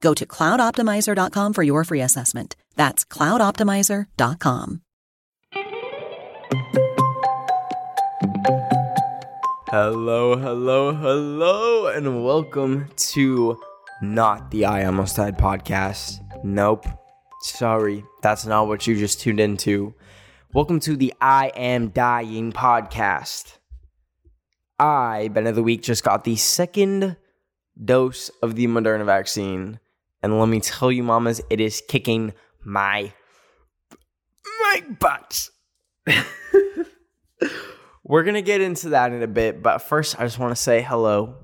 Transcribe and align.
Go 0.00 0.14
to 0.14 0.26
cloudoptimizer.com 0.26 1.52
for 1.52 1.62
your 1.62 1.84
free 1.84 2.00
assessment. 2.00 2.56
That's 2.76 3.04
cloudoptimizer.com. 3.04 4.82
Hello, 9.68 10.36
hello, 10.36 10.92
hello, 10.94 11.86
and 11.86 12.24
welcome 12.24 12.88
to 12.96 13.56
not 14.02 14.50
the 14.50 14.64
I 14.64 14.84
Almost 14.84 15.16
Died 15.16 15.38
podcast. 15.38 16.18
Nope. 16.42 16.86
Sorry, 17.42 18.04
that's 18.20 18.44
not 18.44 18.66
what 18.66 18.86
you 18.86 18.96
just 18.96 19.20
tuned 19.20 19.38
into. 19.38 19.94
Welcome 20.52 20.80
to 20.80 20.96
the 20.96 21.14
I 21.20 21.52
Am 21.54 21.90
Dying 21.90 22.52
podcast. 22.52 23.58
I, 24.78 25.28
Ben 25.28 25.46
of 25.46 25.54
the 25.54 25.62
Week, 25.62 25.82
just 25.82 26.02
got 26.02 26.24
the 26.24 26.34
second 26.36 27.16
dose 27.82 28.30
of 28.42 28.56
the 28.56 28.66
Moderna 28.66 29.04
vaccine. 29.04 29.78
And 30.22 30.38
let 30.38 30.48
me 30.48 30.60
tell 30.60 30.92
you, 30.92 31.02
mamas, 31.02 31.40
it 31.50 31.60
is 31.60 31.82
kicking 31.86 32.32
my 32.62 33.12
my 34.62 34.82
butt. 34.98 35.48
We're 38.04 38.24
gonna 38.24 38.42
get 38.42 38.60
into 38.60 38.90
that 38.90 39.12
in 39.12 39.22
a 39.22 39.26
bit, 39.26 39.62
but 39.62 39.78
first 39.78 40.20
I 40.20 40.24
just 40.24 40.38
want 40.38 40.54
to 40.54 40.60
say 40.60 40.82
hello. 40.82 41.36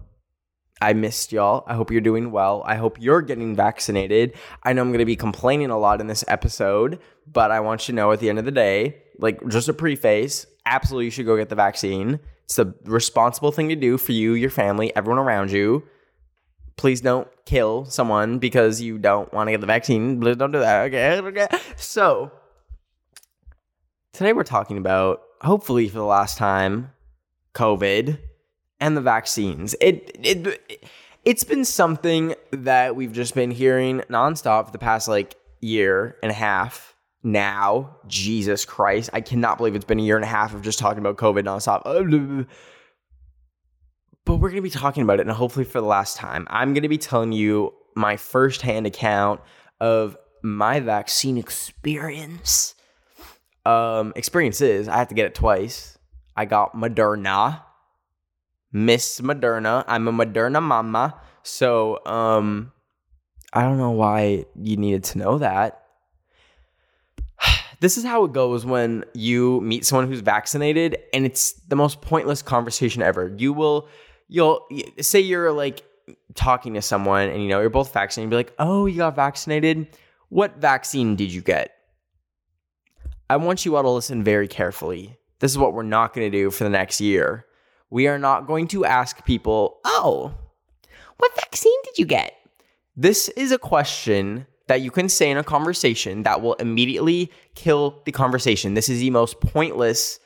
I 0.80 0.92
missed 0.92 1.32
y'all. 1.32 1.64
I 1.66 1.74
hope 1.74 1.90
you're 1.90 2.02
doing 2.02 2.30
well. 2.30 2.62
I 2.66 2.74
hope 2.74 3.00
you're 3.00 3.22
getting 3.22 3.56
vaccinated. 3.56 4.34
I 4.62 4.74
know 4.74 4.82
I'm 4.82 4.92
gonna 4.92 5.06
be 5.06 5.16
complaining 5.16 5.70
a 5.70 5.78
lot 5.78 6.00
in 6.00 6.06
this 6.06 6.24
episode, 6.28 6.98
but 7.26 7.50
I 7.50 7.60
want 7.60 7.88
you 7.88 7.92
to 7.92 7.96
know 7.96 8.12
at 8.12 8.20
the 8.20 8.28
end 8.28 8.38
of 8.38 8.44
the 8.44 8.50
day, 8.50 8.96
like 9.18 9.40
just 9.48 9.70
a 9.70 9.72
preface, 9.72 10.46
absolutely 10.66 11.06
you 11.06 11.10
should 11.10 11.24
go 11.26 11.36
get 11.36 11.48
the 11.48 11.54
vaccine. 11.54 12.20
It's 12.44 12.56
the 12.56 12.74
responsible 12.84 13.52
thing 13.52 13.70
to 13.70 13.76
do 13.76 13.96
for 13.96 14.12
you, 14.12 14.34
your 14.34 14.50
family, 14.50 14.94
everyone 14.94 15.18
around 15.18 15.50
you 15.50 15.82
please 16.76 17.00
don't 17.00 17.28
kill 17.44 17.84
someone 17.86 18.38
because 18.38 18.80
you 18.80 18.98
don't 18.98 19.32
want 19.32 19.48
to 19.48 19.52
get 19.52 19.60
the 19.60 19.66
vaccine. 19.66 20.20
Please 20.20 20.36
don't 20.36 20.52
do 20.52 20.60
that. 20.60 20.86
Okay. 20.86 21.18
Okay. 21.20 21.48
So 21.76 22.30
today 24.12 24.32
we're 24.32 24.44
talking 24.44 24.78
about, 24.78 25.22
hopefully 25.40 25.88
for 25.88 25.98
the 25.98 26.04
last 26.04 26.38
time, 26.38 26.92
COVID 27.54 28.18
and 28.80 28.96
the 28.96 29.00
vaccines. 29.00 29.74
It 29.80 30.16
it 30.22 30.88
it's 31.24 31.44
been 31.44 31.64
something 31.64 32.34
that 32.50 32.94
we've 32.94 33.12
just 33.12 33.34
been 33.34 33.50
hearing 33.50 34.00
nonstop 34.10 34.66
for 34.66 34.72
the 34.72 34.78
past 34.78 35.08
like 35.08 35.34
year 35.60 36.16
and 36.22 36.30
a 36.30 36.34
half 36.34 36.94
now. 37.22 37.96
Jesus 38.06 38.64
Christ. 38.64 39.10
I 39.12 39.20
cannot 39.20 39.58
believe 39.58 39.74
it's 39.74 39.84
been 39.84 39.98
a 39.98 40.02
year 40.02 40.16
and 40.16 40.24
a 40.24 40.28
half 40.28 40.54
of 40.54 40.62
just 40.62 40.78
talking 40.78 40.98
about 40.98 41.16
COVID 41.16 41.44
nonstop. 41.44 42.46
But 44.26 44.36
we're 44.36 44.50
going 44.50 44.56
to 44.56 44.62
be 44.62 44.70
talking 44.70 45.04
about 45.04 45.20
it, 45.20 45.26
and 45.26 45.30
hopefully 45.30 45.64
for 45.64 45.80
the 45.80 45.86
last 45.86 46.16
time, 46.16 46.48
I'm 46.50 46.74
going 46.74 46.82
to 46.82 46.88
be 46.88 46.98
telling 46.98 47.30
you 47.30 47.72
my 47.94 48.16
firsthand 48.16 48.84
account 48.84 49.40
of 49.80 50.16
my 50.42 50.80
vaccine 50.80 51.38
experience. 51.38 52.74
Um, 53.64 54.12
experiences, 54.16 54.88
I 54.88 54.98
have 54.98 55.08
to 55.08 55.14
get 55.14 55.26
it 55.26 55.34
twice. 55.36 55.96
I 56.36 56.44
got 56.44 56.74
Moderna, 56.74 57.62
Miss 58.72 59.20
Moderna. 59.20 59.84
I'm 59.86 60.08
a 60.08 60.12
Moderna 60.12 60.60
mama. 60.60 61.20
So, 61.44 62.04
um, 62.04 62.72
I 63.52 63.62
don't 63.62 63.78
know 63.78 63.92
why 63.92 64.44
you 64.60 64.76
needed 64.76 65.04
to 65.04 65.18
know 65.18 65.38
that. 65.38 65.82
This 67.78 67.98
is 67.98 68.04
how 68.04 68.24
it 68.24 68.32
goes 68.32 68.64
when 68.64 69.04
you 69.12 69.60
meet 69.60 69.84
someone 69.84 70.08
who's 70.08 70.20
vaccinated, 70.20 70.96
and 71.12 71.26
it's 71.26 71.52
the 71.68 71.76
most 71.76 72.00
pointless 72.00 72.40
conversation 72.40 73.02
ever. 73.02 73.34
You 73.36 73.52
will 73.52 73.88
you'll 74.28 74.66
say 75.00 75.20
you're 75.20 75.52
like 75.52 75.82
talking 76.34 76.74
to 76.74 76.82
someone 76.82 77.28
and 77.28 77.42
you 77.42 77.48
know 77.48 77.60
you're 77.60 77.70
both 77.70 77.92
vaccinated, 77.92 78.30
be 78.30 78.36
like, 78.36 78.54
"Oh, 78.58 78.86
you 78.86 78.98
got 78.98 79.16
vaccinated? 79.16 79.88
What 80.28 80.56
vaccine 80.58 81.16
did 81.16 81.32
you 81.32 81.40
get?" 81.40 81.72
I 83.28 83.36
want 83.36 83.64
you 83.64 83.76
all 83.76 83.82
to 83.82 83.90
listen 83.90 84.22
very 84.22 84.48
carefully. 84.48 85.16
This 85.40 85.50
is 85.50 85.58
what 85.58 85.72
we're 85.72 85.82
not 85.82 86.14
going 86.14 86.30
to 86.30 86.38
do 86.38 86.50
for 86.50 86.64
the 86.64 86.70
next 86.70 87.00
year. 87.00 87.44
We 87.90 88.06
are 88.06 88.18
not 88.18 88.46
going 88.46 88.68
to 88.68 88.84
ask 88.84 89.24
people, 89.24 89.80
"Oh, 89.84 90.34
what 91.18 91.34
vaccine 91.36 91.82
did 91.84 91.98
you 91.98 92.06
get?" 92.06 92.34
This 92.96 93.28
is 93.30 93.52
a 93.52 93.58
question 93.58 94.46
that 94.68 94.80
you 94.80 94.90
can 94.90 95.08
say 95.08 95.30
in 95.30 95.36
a 95.36 95.44
conversation 95.44 96.22
that 96.24 96.40
will 96.40 96.54
immediately 96.54 97.30
kill 97.54 98.02
the 98.04 98.12
conversation. 98.12 98.74
This 98.74 98.88
is 98.88 99.00
the 99.00 99.10
most 99.10 99.40
pointless 99.40 100.18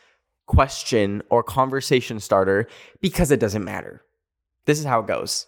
question 0.51 1.23
or 1.31 1.45
conversation 1.45 2.19
starter 2.19 2.67
because 3.01 3.31
it 3.31 3.39
doesn't 3.39 3.65
matter. 3.65 4.03
This 4.67 4.81
is 4.81 4.85
how 4.85 4.99
it 4.99 5.07
goes. 5.07 5.47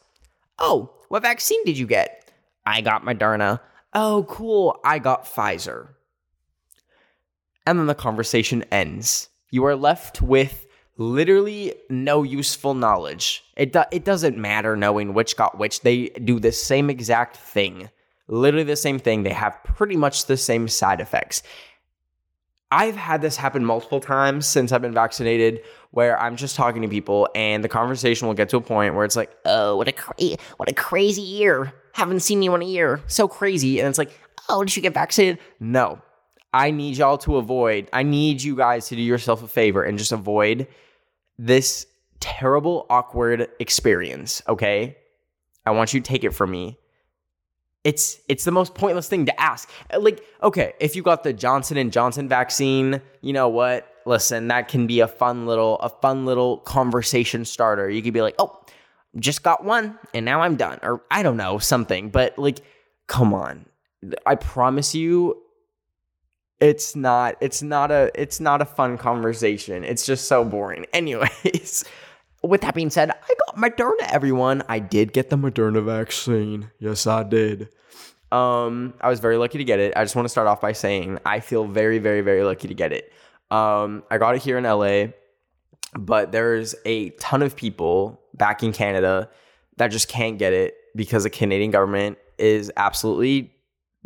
Oh, 0.60 0.94
what 1.08 1.22
vaccine 1.22 1.62
did 1.64 1.76
you 1.76 1.88
get? 1.88 2.30
I 2.64 2.82
got 2.82 3.04
Moderna. 3.04 3.58
Oh, 3.92 4.24
cool. 4.28 4.78
I 4.84 5.00
got 5.00 5.24
Pfizer. 5.24 5.88
And 7.66 7.80
then 7.80 7.86
the 7.86 7.96
conversation 7.96 8.62
ends. 8.70 9.28
You 9.50 9.64
are 9.64 9.74
left 9.74 10.22
with 10.22 10.66
literally 10.96 11.74
no 11.90 12.22
useful 12.22 12.74
knowledge. 12.74 13.42
It, 13.56 13.72
do- 13.72 13.82
it 13.90 14.04
doesn't 14.04 14.38
matter 14.38 14.76
knowing 14.76 15.14
which 15.14 15.36
got 15.36 15.58
which. 15.58 15.80
They 15.80 16.10
do 16.10 16.38
the 16.38 16.52
same 16.52 16.90
exact 16.90 17.36
thing. 17.36 17.90
Literally 18.28 18.64
the 18.64 18.76
same 18.76 19.00
thing. 19.00 19.24
They 19.24 19.32
have 19.32 19.58
pretty 19.64 19.96
much 19.96 20.26
the 20.26 20.36
same 20.36 20.68
side 20.68 21.00
effects. 21.00 21.42
I've 22.72 22.96
had 22.96 23.20
this 23.20 23.36
happen 23.36 23.66
multiple 23.66 24.00
times 24.00 24.46
since 24.46 24.72
I've 24.72 24.80
been 24.80 24.94
vaccinated 24.94 25.60
where 25.90 26.18
I'm 26.18 26.36
just 26.36 26.56
talking 26.56 26.80
to 26.80 26.88
people 26.88 27.28
and 27.34 27.62
the 27.62 27.68
conversation 27.68 28.26
will 28.26 28.34
get 28.34 28.48
to 28.48 28.56
a 28.56 28.62
point 28.62 28.94
where 28.94 29.04
it's 29.04 29.14
like, 29.14 29.30
"Oh, 29.44 29.76
what 29.76 29.88
a 29.88 29.92
cra- 29.92 30.14
what 30.56 30.70
a 30.70 30.72
crazy 30.72 31.20
year. 31.20 31.74
Haven't 31.92 32.20
seen 32.20 32.40
you 32.40 32.54
in 32.54 32.62
a 32.62 32.64
year. 32.64 33.02
So 33.08 33.28
crazy." 33.28 33.78
And 33.78 33.86
it's 33.88 33.98
like, 33.98 34.18
"Oh, 34.48 34.64
did 34.64 34.74
you 34.74 34.80
get 34.80 34.94
vaccinated?" 34.94 35.38
No. 35.60 36.00
I 36.54 36.70
need 36.70 36.96
y'all 36.96 37.18
to 37.18 37.36
avoid. 37.36 37.90
I 37.92 38.04
need 38.04 38.42
you 38.42 38.56
guys 38.56 38.88
to 38.88 38.96
do 38.96 39.02
yourself 39.02 39.42
a 39.42 39.48
favor 39.48 39.82
and 39.82 39.98
just 39.98 40.12
avoid 40.12 40.66
this 41.38 41.86
terrible 42.20 42.86
awkward 42.88 43.48
experience, 43.60 44.40
okay? 44.48 44.96
I 45.66 45.72
want 45.72 45.92
you 45.92 46.00
to 46.00 46.08
take 46.08 46.24
it 46.24 46.34
from 46.34 46.50
me 46.50 46.78
it's 47.84 48.20
it's 48.28 48.44
the 48.44 48.50
most 48.50 48.74
pointless 48.74 49.08
thing 49.08 49.26
to 49.26 49.40
ask. 49.40 49.68
Like, 49.96 50.24
okay, 50.42 50.74
if 50.80 50.94
you 50.94 51.02
got 51.02 51.24
the 51.24 51.32
Johnson 51.32 51.76
and 51.76 51.92
Johnson 51.92 52.28
vaccine, 52.28 53.00
you 53.20 53.32
know 53.32 53.48
what? 53.48 53.88
Listen, 54.06 54.48
that 54.48 54.68
can 54.68 54.86
be 54.86 55.00
a 55.00 55.08
fun 55.08 55.46
little 55.46 55.78
a 55.78 55.88
fun 55.88 56.24
little 56.24 56.58
conversation 56.58 57.44
starter. 57.44 57.90
You 57.90 58.02
could 58.02 58.14
be 58.14 58.22
like, 58.22 58.34
"Oh, 58.38 58.60
just 59.18 59.42
got 59.42 59.64
one 59.64 59.98
and 60.14 60.24
now 60.24 60.42
I'm 60.42 60.56
done." 60.56 60.78
Or 60.82 61.02
I 61.10 61.22
don't 61.22 61.36
know, 61.36 61.58
something. 61.58 62.10
But 62.10 62.38
like, 62.38 62.60
come 63.06 63.34
on. 63.34 63.66
I 64.26 64.34
promise 64.34 64.94
you 64.94 65.42
it's 66.62 66.94
not 66.94 67.36
it's 67.40 67.62
not 67.62 67.90
a 67.90 68.10
it's 68.14 68.38
not 68.38 68.62
a 68.62 68.64
fun 68.64 68.96
conversation. 68.96 69.82
It's 69.82 70.06
just 70.06 70.26
so 70.28 70.44
boring. 70.44 70.86
Anyways, 70.92 71.84
with 72.42 72.62
that 72.62 72.74
being 72.74 72.90
said, 72.90 73.10
I 73.10 73.34
got 73.46 73.56
Moderna 73.56 74.08
everyone. 74.10 74.62
I 74.68 74.78
did 74.78 75.12
get 75.12 75.30
the 75.30 75.36
Moderna 75.36 75.84
vaccine. 75.84 76.70
Yes, 76.78 77.06
I 77.06 77.22
did. 77.22 77.68
Um, 78.30 78.94
I 79.00 79.08
was 79.08 79.20
very 79.20 79.36
lucky 79.36 79.58
to 79.58 79.64
get 79.64 79.78
it. 79.78 79.92
I 79.96 80.02
just 80.02 80.16
want 80.16 80.24
to 80.24 80.30
start 80.30 80.46
off 80.46 80.60
by 80.60 80.72
saying 80.72 81.18
I 81.26 81.40
feel 81.40 81.66
very, 81.66 81.98
very, 81.98 82.22
very 82.22 82.42
lucky 82.42 82.68
to 82.68 82.74
get 82.74 82.92
it. 82.92 83.12
Um, 83.50 84.02
I 84.10 84.18
got 84.18 84.34
it 84.34 84.42
here 84.42 84.56
in 84.56 84.64
LA, 84.64 85.12
but 85.94 86.32
there's 86.32 86.74
a 86.86 87.10
ton 87.10 87.42
of 87.42 87.54
people 87.54 88.20
back 88.34 88.62
in 88.62 88.72
Canada 88.72 89.28
that 89.76 89.88
just 89.88 90.08
can't 90.08 90.38
get 90.38 90.54
it 90.54 90.74
because 90.96 91.24
the 91.24 91.30
Canadian 91.30 91.70
government 91.70 92.16
is 92.38 92.72
absolutely 92.76 93.52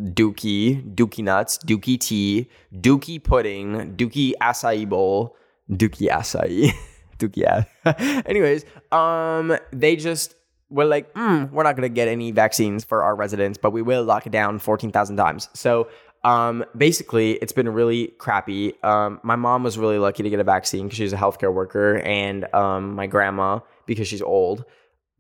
dookie, 0.01 0.95
dookie 0.95 1.23
nuts, 1.23 1.59
dookie 1.59 1.99
tea, 1.99 2.51
dookie 2.75 3.23
pudding, 3.23 3.95
dookie 3.97 4.33
acai 4.43 4.89
bowl, 4.89 5.37
dookie 5.71 6.09
acai, 6.09 6.73
dookie. 7.19 7.67
Anyways, 8.27 8.65
um, 8.93 9.57
they 9.73 9.97
just 9.97 10.35
were 10.69 10.85
like, 10.85 11.13
mm, 11.15 11.51
we're 11.51 11.63
not 11.63 11.77
gonna 11.77 11.89
get 11.89 12.09
any 12.09 12.31
vaccines 12.31 12.85
for 12.85 13.03
our 13.03 13.15
residents, 13.15 13.59
but 13.59 13.71
we 13.71 13.83
will 13.83 14.05
lock 14.05 14.27
it 14.27 14.33
down 14.33 14.59
fourteen 14.59 14.93
thousand 14.93 15.17
times. 15.17 15.49
So. 15.55 15.89
Um, 16.25 16.65
basically, 16.77 17.35
it's 17.35 17.53
been 17.53 17.69
really 17.69 18.09
crappy. 18.19 18.75
Um, 18.83 19.21
my 19.23 19.37
mom 19.37 19.63
was 19.63 19.79
really 19.79 19.99
lucky 19.99 20.25
to 20.25 20.31
get 20.31 20.41
a 20.41 20.45
vaccine 20.45 20.87
because 20.87 20.97
she's 20.97 21.13
a 21.13 21.17
healthcare 21.17 21.55
worker, 21.55 21.99
and 21.99 22.53
um, 22.53 22.97
my 22.97 23.07
grandma 23.07 23.61
because 23.87 24.09
she's 24.09 24.23
old. 24.23 24.65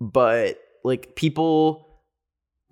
But 0.00 0.58
like 0.82 1.14
people 1.14 1.86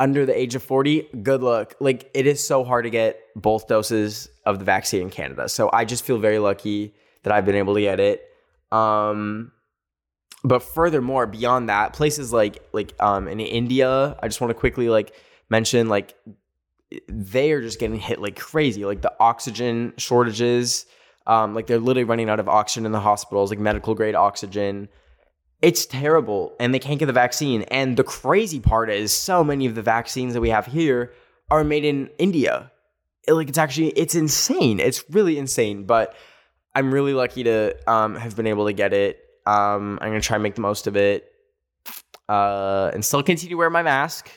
under 0.01 0.27
the 0.27 0.37
age 0.39 0.55
of 0.55 0.63
40, 0.63 1.09
good 1.23 1.43
luck. 1.43 1.75
Like 1.81 2.11
it 2.15 2.27
is 2.27 2.45
so 2.45 2.65
hard 2.65 2.85
to 2.85 2.91
get 2.91 3.21
both 3.37 3.69
doses 3.69 4.29
of 4.45 4.59
the 4.59 4.65
vaccine 4.65 5.03
in 5.03 5.11
Canada. 5.11 5.49
So 5.49 5.71
I 5.73 5.85
just 5.85 6.05
feel 6.05 6.19
very 6.19 6.39
lucky 6.39 6.95
that 7.23 7.33
I've 7.33 7.45
been 7.45 7.55
able 7.55 7.75
to 7.75 7.81
get 7.81 8.01
it. 8.01 8.23
Um 8.75 9.53
but 10.47 10.63
furthermore, 10.63 11.27
beyond 11.27 11.69
that, 11.71 11.95
places 11.95 12.33
like 12.33 12.63
like 12.73 12.95
um 13.01 13.29
in 13.29 13.41
India, 13.41 14.17
I 14.23 14.29
just 14.29 14.41
want 14.41 14.51
to 14.51 14.55
quickly 14.55 14.89
like 14.89 15.15
mention 15.49 15.89
like 15.89 16.15
they 17.09 17.53
are 17.53 17.61
just 17.61 17.81
getting 17.81 17.99
hit 17.99 18.21
like 18.21 18.37
crazy. 18.37 18.85
Like 18.85 19.03
the 19.03 19.13
oxygen 19.21 19.95
shortages, 19.97 20.87
um, 21.27 21.55
like 21.55 21.67
they're 21.67 21.79
literally 21.79 22.05
running 22.05 22.29
out 22.29 22.41
of 22.41 22.49
oxygen 22.49 22.87
in 22.87 22.93
the 22.93 23.01
hospitals, 23.01 23.51
like 23.51 23.59
medical 23.59 23.95
grade 23.95 24.15
oxygen. 24.15 24.89
It's 25.63 25.87
terrible, 25.87 26.55
and 26.61 26.75
they 26.75 26.79
can't 26.79 26.99
get 26.99 27.07
the 27.07 27.13
vaccine. 27.13 27.63
And 27.63 27.97
the 27.97 28.05
crazy 28.05 28.61
part 28.61 28.91
is, 28.91 29.13
so 29.13 29.43
many 29.43 29.65
of 29.67 29.75
the 29.75 29.83
vaccines 29.83 30.35
that 30.35 30.41
we 30.41 30.51
have 30.51 30.67
here 30.67 31.13
are 31.51 31.65
made 31.65 31.85
in 31.85 32.11
India. 32.19 32.71
It, 33.27 33.33
like 33.33 33.49
it's 33.49 33.59
actually 33.59 33.89
it's 33.91 34.15
insane. 34.15 34.79
It's 34.81 35.05
really 35.11 35.39
insane. 35.39 35.85
But 35.85 36.15
I'm 36.75 36.93
really 36.93 37.15
lucky 37.15 37.45
to 37.45 37.77
um, 37.91 38.17
have 38.17 38.37
been 38.37 38.47
able 38.47 38.67
to 38.67 38.73
get 38.73 38.93
it. 38.93 39.21
Um, 39.47 39.99
I'm 40.01 40.09
gonna 40.09 40.21
try 40.21 40.37
and 40.37 40.43
make 40.43 40.55
the 40.55 40.61
most 40.61 40.87
of 40.87 40.97
it, 40.97 41.33
uh, 42.29 42.91
and 42.93 43.05
still 43.05 43.23
continue 43.23 43.55
to 43.55 43.59
wear 43.59 43.71
my 43.71 43.83
mask. 43.83 44.31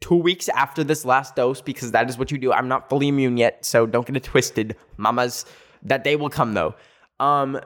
Two 0.00 0.16
weeks 0.16 0.48
after 0.50 0.84
this 0.84 1.04
last 1.04 1.36
dose, 1.36 1.60
because 1.60 1.92
that 1.92 2.08
is 2.08 2.18
what 2.18 2.30
you 2.30 2.38
do. 2.38 2.52
I'm 2.52 2.68
not 2.68 2.88
fully 2.88 3.08
immune 3.08 3.36
yet, 3.36 3.64
so 3.64 3.86
don't 3.86 4.06
get 4.06 4.16
it 4.16 4.24
twisted, 4.24 4.76
mamas. 4.96 5.44
That 5.82 6.04
day 6.04 6.16
will 6.16 6.30
come 6.30 6.54
though. 6.54 6.74
Um, 7.18 7.60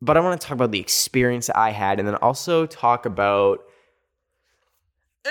but 0.00 0.16
I 0.16 0.20
want 0.20 0.40
to 0.40 0.46
talk 0.46 0.54
about 0.54 0.70
the 0.70 0.80
experience 0.80 1.48
I 1.50 1.70
had 1.70 1.98
and 1.98 2.06
then 2.06 2.16
also 2.16 2.66
talk 2.66 3.06
about 3.06 3.64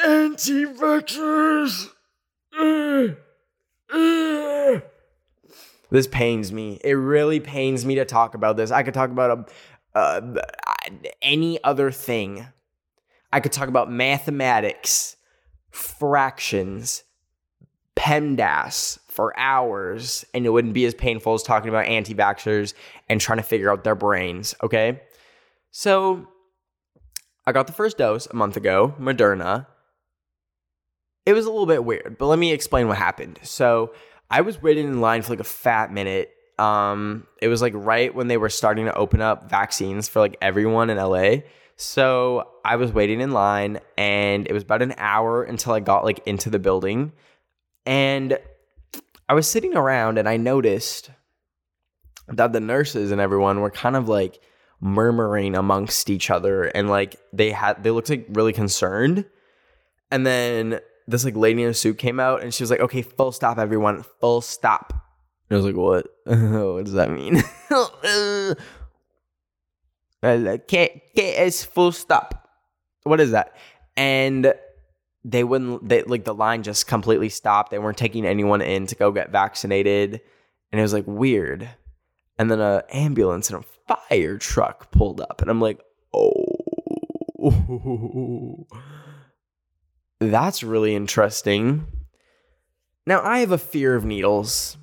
anti 0.03 0.65
vaxxers. 0.65 1.89
This 5.93 6.07
pains 6.07 6.51
me. 6.51 6.79
It 6.83 6.93
really 6.93 7.39
pains 7.39 7.85
me 7.85 7.93
to 7.95 8.03
talk 8.03 8.33
about 8.33 8.57
this. 8.57 8.71
I 8.71 8.81
could 8.81 8.95
talk 8.95 9.11
about 9.11 9.47
a, 9.93 9.95
uh, 9.95 10.41
any 11.21 11.63
other 11.63 11.91
thing. 11.91 12.47
I 13.31 13.39
could 13.39 13.51
talk 13.51 13.67
about 13.67 13.91
mathematics, 13.91 15.17
fractions, 15.69 17.03
PEMDAS, 17.95 19.01
for 19.07 19.37
hours 19.37 20.25
and 20.33 20.47
it 20.47 20.49
wouldn't 20.49 20.73
be 20.73 20.85
as 20.85 20.95
painful 20.95 21.35
as 21.35 21.43
talking 21.43 21.69
about 21.69 21.85
anti 21.85 22.15
vaxxers 22.15 22.73
and 23.07 23.21
trying 23.21 23.37
to 23.37 23.43
figure 23.43 23.71
out 23.71 23.83
their 23.83 23.93
brains, 23.93 24.55
okay? 24.63 24.99
So 25.69 26.27
I 27.45 27.51
got 27.51 27.67
the 27.67 27.73
first 27.73 27.99
dose 27.99 28.25
a 28.25 28.35
month 28.35 28.57
ago, 28.57 28.95
Moderna. 28.99 29.67
It 31.27 31.33
was 31.33 31.45
a 31.45 31.51
little 31.51 31.67
bit 31.67 31.85
weird, 31.85 32.17
but 32.17 32.25
let 32.25 32.39
me 32.39 32.51
explain 32.51 32.87
what 32.87 32.97
happened. 32.97 33.37
So 33.43 33.93
I 34.33 34.41
was 34.41 34.59
waiting 34.59 34.87
in 34.87 34.99
line 34.99 35.21
for 35.21 35.29
like 35.29 35.39
a 35.39 35.43
fat 35.43 35.93
minute. 35.93 36.31
Um, 36.57 37.27
it 37.39 37.49
was 37.49 37.61
like 37.61 37.73
right 37.75 38.13
when 38.13 38.27
they 38.27 38.37
were 38.37 38.49
starting 38.49 38.85
to 38.85 38.95
open 38.95 39.21
up 39.21 39.47
vaccines 39.47 40.07
for 40.07 40.21
like 40.21 40.37
everyone 40.41 40.89
in 40.89 40.97
LA. 40.97 41.43
So 41.75 42.47
I 42.65 42.77
was 42.77 42.91
waiting 42.91 43.21
in 43.21 43.29
line 43.29 43.79
and 43.95 44.47
it 44.47 44.53
was 44.53 44.63
about 44.63 44.81
an 44.81 44.95
hour 44.97 45.43
until 45.43 45.73
I 45.73 45.81
got 45.81 46.03
like 46.03 46.25
into 46.25 46.49
the 46.49 46.57
building. 46.57 47.11
And 47.85 48.39
I 49.29 49.35
was 49.35 49.47
sitting 49.47 49.77
around 49.77 50.17
and 50.17 50.27
I 50.27 50.37
noticed 50.37 51.11
that 52.27 52.53
the 52.53 52.59
nurses 52.59 53.11
and 53.11 53.21
everyone 53.21 53.61
were 53.61 53.69
kind 53.69 53.95
of 53.95 54.09
like 54.09 54.39
murmuring 54.81 55.53
amongst 55.53 56.09
each 56.09 56.31
other 56.31 56.63
and 56.63 56.89
like 56.89 57.17
they 57.33 57.51
had 57.51 57.83
they 57.83 57.91
looked 57.91 58.09
like 58.09 58.25
really 58.29 58.53
concerned. 58.53 59.25
And 60.09 60.25
then 60.25 60.79
this 61.07 61.25
like 61.25 61.35
lady 61.35 61.63
in 61.63 61.69
a 61.69 61.73
suit 61.73 61.97
came 61.97 62.19
out 62.19 62.43
and 62.43 62.53
she 62.53 62.63
was 62.63 62.71
like, 62.71 62.79
"Okay, 62.79 63.01
full 63.01 63.31
stop, 63.31 63.57
everyone, 63.57 64.03
full 64.19 64.41
stop." 64.41 64.93
And 65.49 65.57
I 65.57 65.61
was 65.61 65.65
like, 65.65 65.75
"What? 65.75 66.07
what 66.25 66.85
does 66.85 66.93
that 66.93 67.11
mean?" 67.11 67.43
K 70.67 71.03
K 71.15 71.35
S 71.37 71.63
full 71.63 71.91
stop. 71.91 72.49
What 73.03 73.19
is 73.19 73.31
that? 73.31 73.55
And 73.97 74.53
they 75.25 75.43
wouldn't 75.43 75.87
they 75.87 76.03
like 76.03 76.25
the 76.25 76.33
line 76.33 76.63
just 76.63 76.87
completely 76.87 77.29
stopped. 77.29 77.71
They 77.71 77.79
weren't 77.79 77.97
taking 77.97 78.25
anyone 78.25 78.61
in 78.61 78.87
to 78.87 78.95
go 78.95 79.11
get 79.11 79.31
vaccinated. 79.31 80.21
And 80.71 80.79
it 80.79 80.81
was 80.81 80.93
like 80.93 81.05
weird. 81.07 81.69
And 82.37 82.49
then 82.49 82.59
a 82.59 82.83
ambulance 82.89 83.49
and 83.49 83.63
a 83.63 83.95
fire 84.07 84.37
truck 84.37 84.91
pulled 84.91 85.21
up. 85.21 85.41
And 85.41 85.49
I'm 85.49 85.61
like, 85.61 85.79
oh 86.13 86.63
that's 90.29 90.63
really 90.63 90.95
interesting. 90.95 91.87
Now 93.05 93.21
I 93.21 93.39
have 93.39 93.51
a 93.51 93.57
fear 93.57 93.95
of 93.95 94.05
needles, 94.05 94.77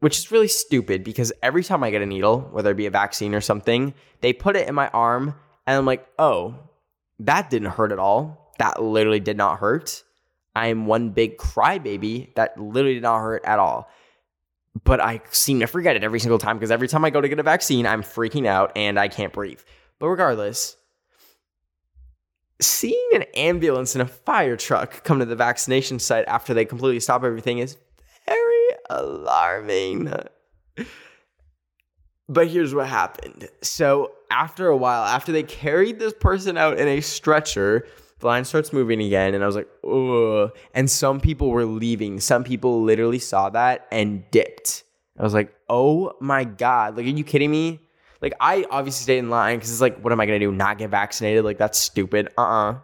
which 0.00 0.18
is 0.18 0.30
really 0.30 0.48
stupid 0.48 1.04
because 1.04 1.32
every 1.42 1.64
time 1.64 1.82
I 1.82 1.90
get 1.90 2.02
a 2.02 2.06
needle, 2.06 2.40
whether 2.52 2.70
it 2.70 2.76
be 2.76 2.86
a 2.86 2.90
vaccine 2.90 3.34
or 3.34 3.40
something, 3.40 3.94
they 4.20 4.32
put 4.32 4.56
it 4.56 4.68
in 4.68 4.74
my 4.74 4.88
arm 4.88 5.34
and 5.66 5.78
I'm 5.78 5.86
like, 5.86 6.06
oh, 6.18 6.56
that 7.20 7.50
didn't 7.50 7.70
hurt 7.70 7.92
at 7.92 7.98
all 7.98 8.42
that 8.62 8.80
literally 8.80 9.18
did 9.18 9.36
not 9.36 9.58
hurt. 9.58 10.04
I 10.54 10.68
am 10.68 10.86
one 10.86 11.10
big 11.10 11.36
crybaby 11.36 12.32
that 12.34 12.58
literally 12.58 12.94
did 12.94 13.02
not 13.02 13.20
hurt 13.20 13.44
at 13.44 13.58
all. 13.58 13.90
But 14.84 15.00
I 15.00 15.20
seem 15.30 15.60
to 15.60 15.66
forget 15.66 15.96
it 15.96 16.04
every 16.04 16.20
single 16.20 16.38
time 16.38 16.56
because 16.56 16.70
every 16.70 16.86
time 16.86 17.04
I 17.04 17.10
go 17.10 17.20
to 17.20 17.28
get 17.28 17.40
a 17.40 17.42
vaccine, 17.42 17.86
I'm 17.86 18.02
freaking 18.02 18.46
out 18.46 18.72
and 18.76 19.00
I 19.00 19.08
can't 19.08 19.32
breathe. 19.32 19.60
But 19.98 20.08
regardless, 20.08 20.76
seeing 22.60 23.08
an 23.14 23.22
ambulance 23.34 23.94
and 23.94 24.02
a 24.02 24.06
fire 24.06 24.56
truck 24.56 25.04
come 25.04 25.18
to 25.18 25.24
the 25.24 25.36
vaccination 25.36 25.98
site 25.98 26.26
after 26.26 26.54
they 26.54 26.64
completely 26.64 27.00
stop 27.00 27.24
everything 27.24 27.58
is 27.58 27.76
very 28.26 28.68
alarming. 28.90 30.12
But 32.28 32.48
here's 32.48 32.74
what 32.74 32.86
happened. 32.86 33.48
So, 33.62 34.12
after 34.30 34.68
a 34.68 34.76
while, 34.76 35.04
after 35.04 35.32
they 35.32 35.42
carried 35.42 35.98
this 35.98 36.14
person 36.14 36.56
out 36.56 36.78
in 36.78 36.88
a 36.88 37.00
stretcher, 37.00 37.86
the 38.20 38.26
line 38.26 38.44
starts 38.44 38.72
moving 38.72 39.02
again, 39.02 39.34
and 39.34 39.42
I 39.42 39.46
was 39.46 39.56
like, 39.56 39.68
oh. 39.84 40.50
And 40.74 40.90
some 40.90 41.20
people 41.20 41.50
were 41.50 41.66
leaving. 41.66 42.20
Some 42.20 42.44
people 42.44 42.82
literally 42.82 43.18
saw 43.18 43.50
that 43.50 43.86
and 43.90 44.22
dipped. 44.30 44.84
I 45.18 45.22
was 45.22 45.34
like, 45.34 45.54
oh 45.68 46.12
my 46.20 46.44
God. 46.44 46.96
Like, 46.96 47.06
are 47.06 47.10
you 47.10 47.24
kidding 47.24 47.50
me? 47.50 47.80
Like, 48.22 48.34
I 48.40 48.64
obviously 48.70 49.02
stayed 49.02 49.18
in 49.18 49.28
line 49.28 49.56
because 49.58 49.70
it's 49.70 49.80
like, 49.80 49.98
what 49.98 50.12
am 50.12 50.20
I 50.20 50.26
to 50.40 50.46
do? 50.46 50.52
Not 50.52 50.78
get 50.78 50.90
vaccinated? 50.90 51.44
Like, 51.44 51.58
that's 51.58 51.78
stupid. 51.78 52.28
Uh 52.38 52.42
uh 52.42 52.78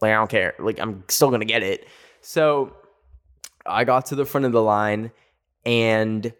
Like, 0.00 0.12
I 0.12 0.14
don't 0.14 0.30
care. 0.30 0.54
Like, 0.58 0.78
I'm 0.78 1.02
still 1.08 1.30
to 1.40 1.46
get 1.46 1.62
it. 1.62 1.88
So 2.20 2.76
I 3.64 3.84
got 3.84 4.06
to 4.06 4.14
the 4.14 4.26
front 4.26 4.44
of 4.44 4.52
the 4.52 4.62
line 4.62 5.10
and 5.64 6.32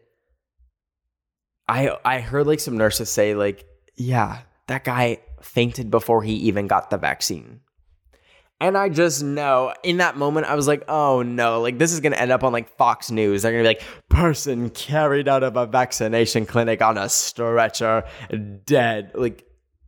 I 1.68 1.96
I 2.04 2.20
heard 2.20 2.46
like 2.46 2.60
some 2.60 2.76
nurses 2.76 3.08
say, 3.10 3.34
like, 3.34 3.66
yeah, 3.96 4.40
that 4.68 4.84
guy 4.84 5.20
fainted 5.40 5.90
before 5.90 6.22
he 6.22 6.34
even 6.34 6.66
got 6.66 6.90
the 6.90 6.98
vaccine. 6.98 7.60
And 8.58 8.76
I 8.76 8.88
just 8.88 9.22
know 9.22 9.74
in 9.82 9.98
that 9.98 10.16
moment, 10.16 10.46
I 10.46 10.54
was 10.54 10.66
like, 10.66 10.84
oh 10.88 11.22
no, 11.22 11.60
like 11.60 11.78
this 11.78 11.92
is 11.92 12.00
gonna 12.00 12.16
end 12.16 12.32
up 12.32 12.42
on 12.42 12.52
like 12.52 12.74
Fox 12.76 13.10
News. 13.10 13.42
They're 13.42 13.52
gonna 13.52 13.62
be 13.62 13.68
like, 13.68 13.82
person 14.08 14.70
carried 14.70 15.28
out 15.28 15.42
of 15.42 15.56
a 15.56 15.66
vaccination 15.66 16.46
clinic 16.46 16.80
on 16.80 16.96
a 16.96 17.08
stretcher, 17.08 18.04
dead. 18.64 19.12
Like 19.14 19.44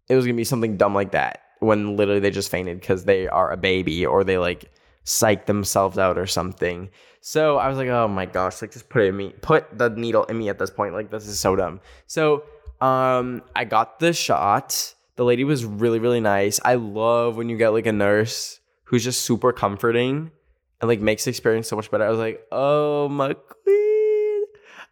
it 0.09 0.17
was 0.17 0.27
gonna 0.27 0.37
be 0.37 0.45
something 0.45 0.77
dumb 0.77 0.95
like 0.95 1.13
that 1.13 1.43
when 1.61 1.97
literally 1.97 2.21
they 2.21 2.31
just 2.31 2.51
fainted 2.51 2.79
because 2.79 3.05
they 3.05 3.27
are 3.27 3.51
a 3.51 3.57
baby 3.57 4.05
or 4.05 4.23
they 4.23 4.37
like 4.39 4.71
psych 5.05 5.47
themselves 5.47 5.97
out 5.97 6.19
or 6.19 6.27
something. 6.27 6.91
So 7.23 7.57
I 7.57 7.69
was 7.69 7.79
like, 7.79 7.89
oh 7.89 8.07
my 8.07 8.27
gosh, 8.27 8.61
like 8.61 8.73
just 8.73 8.91
put 8.91 9.03
it 9.03 9.07
in 9.07 9.17
me, 9.17 9.35
put 9.41 9.77
the 9.77 9.89
needle 9.89 10.25
in 10.25 10.39
me 10.39 10.51
at 10.51 10.59
this 10.59 10.71
point. 10.71 10.93
Like 10.93 11.11
this 11.11 11.27
is 11.27 11.41
so 11.41 11.57
dumb. 11.57 11.81
So 12.07 12.45
um, 12.83 13.43
I 13.57 13.65
got 13.65 13.99
the 13.99 14.13
shot. 14.13 14.95
The 15.17 15.25
lady 15.25 15.45
was 15.45 15.65
really, 15.65 15.99
really 15.99 16.21
nice. 16.21 16.61
I 16.65 16.75
love 16.75 17.37
when 17.37 17.49
you 17.49 17.57
get 17.57 17.71
like 17.71 17.87
a 17.87 17.93
nurse 17.93 18.58
who's 18.89 19.05
just 19.05 19.23
super 19.23 19.53
comforting 19.53 20.31
and 20.81 20.89
like 20.89 21.01
makes 21.01 21.25
the 21.25 21.31
experience 21.31 21.69
so 21.69 21.77
much 21.77 21.91
better. 21.91 22.05
I 22.05 22.11
was 22.11 22.19
like, 22.19 22.43
oh 22.51 23.09
my 23.09 23.35
queen, 23.35 24.45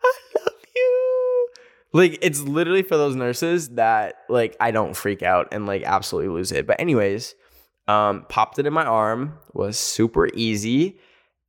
I 0.04 0.12
love 0.38 0.54
you. 0.74 1.48
Like 1.92 2.18
it's 2.20 2.42
literally 2.42 2.82
for 2.82 2.98
those 2.98 3.16
nurses 3.16 3.70
that 3.70 4.16
like 4.28 4.54
I 4.60 4.70
don't 4.70 4.94
freak 4.94 5.22
out 5.22 5.48
and 5.52 5.66
like 5.66 5.82
absolutely 5.82 6.28
lose 6.28 6.52
it. 6.52 6.66
But 6.66 6.78
anyways, 6.78 7.34
um, 7.88 8.26
popped 8.28 8.58
it 8.58 8.66
in 8.66 8.72
my 8.74 8.84
arm 8.84 9.38
was 9.54 9.78
super 9.78 10.28
easy. 10.34 10.98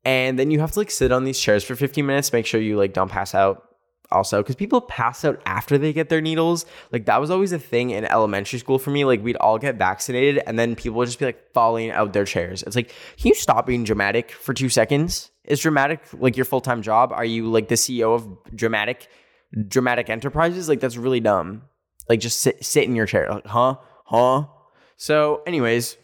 And 0.05 0.39
then 0.39 0.49
you 0.49 0.61
have 0.61 0.71
to 0.71 0.79
like 0.79 0.91
sit 0.91 1.11
on 1.11 1.25
these 1.25 1.37
chairs 1.37 1.65
for 1.65 1.75
15 1.75 2.05
minutes, 2.05 2.31
make 2.31 2.45
sure 2.45 2.61
you 2.61 2.77
like 2.77 2.93
don't 2.93 3.11
pass 3.11 3.35
out 3.35 3.66
also 4.11 4.41
because 4.41 4.55
people 4.55 4.81
pass 4.81 5.25
out 5.25 5.41
after 5.45 5.77
they 5.77 5.91
get 5.91 6.09
their 6.09 6.21
needles. 6.21 6.65
Like 6.91 7.05
that 7.05 7.19
was 7.19 7.29
always 7.29 7.51
a 7.51 7.59
thing 7.59 7.89
in 7.89 8.05
elementary 8.05 8.59
school 8.59 8.79
for 8.79 8.89
me. 8.89 9.05
Like 9.05 9.23
we'd 9.23 9.35
all 9.37 9.57
get 9.57 9.75
vaccinated 9.75 10.41
and 10.47 10.57
then 10.57 10.75
people 10.75 10.97
would 10.99 11.07
just 11.07 11.19
be 11.19 11.25
like 11.25 11.51
falling 11.53 11.91
out 11.91 12.13
their 12.13 12.25
chairs. 12.25 12.63
It's 12.63 12.75
like 12.75 12.87
can 13.17 13.29
you 13.29 13.35
stop 13.35 13.65
being 13.65 13.83
dramatic 13.83 14.31
for 14.31 14.53
two 14.53 14.69
seconds? 14.69 15.31
Is 15.43 15.59
dramatic 15.59 16.01
like 16.13 16.37
your 16.37 16.45
full-time 16.45 16.81
job? 16.81 17.11
Are 17.11 17.25
you 17.25 17.49
like 17.49 17.67
the 17.67 17.75
ceo 17.75 18.15
of 18.15 18.27
dramatic 18.55 19.07
dramatic 19.67 20.09
enterprises? 20.09 20.69
Like 20.69 20.79
that's 20.79 20.97
really 20.97 21.19
dumb. 21.19 21.63
Like 22.09 22.19
just 22.19 22.39
sit 22.39 22.63
sit 22.63 22.85
in 22.85 22.95
your 22.95 23.05
chair. 23.05 23.29
Like 23.29 23.45
huh? 23.47 23.75
Huh? 24.05 24.45
So 24.95 25.43
anyways 25.45 25.97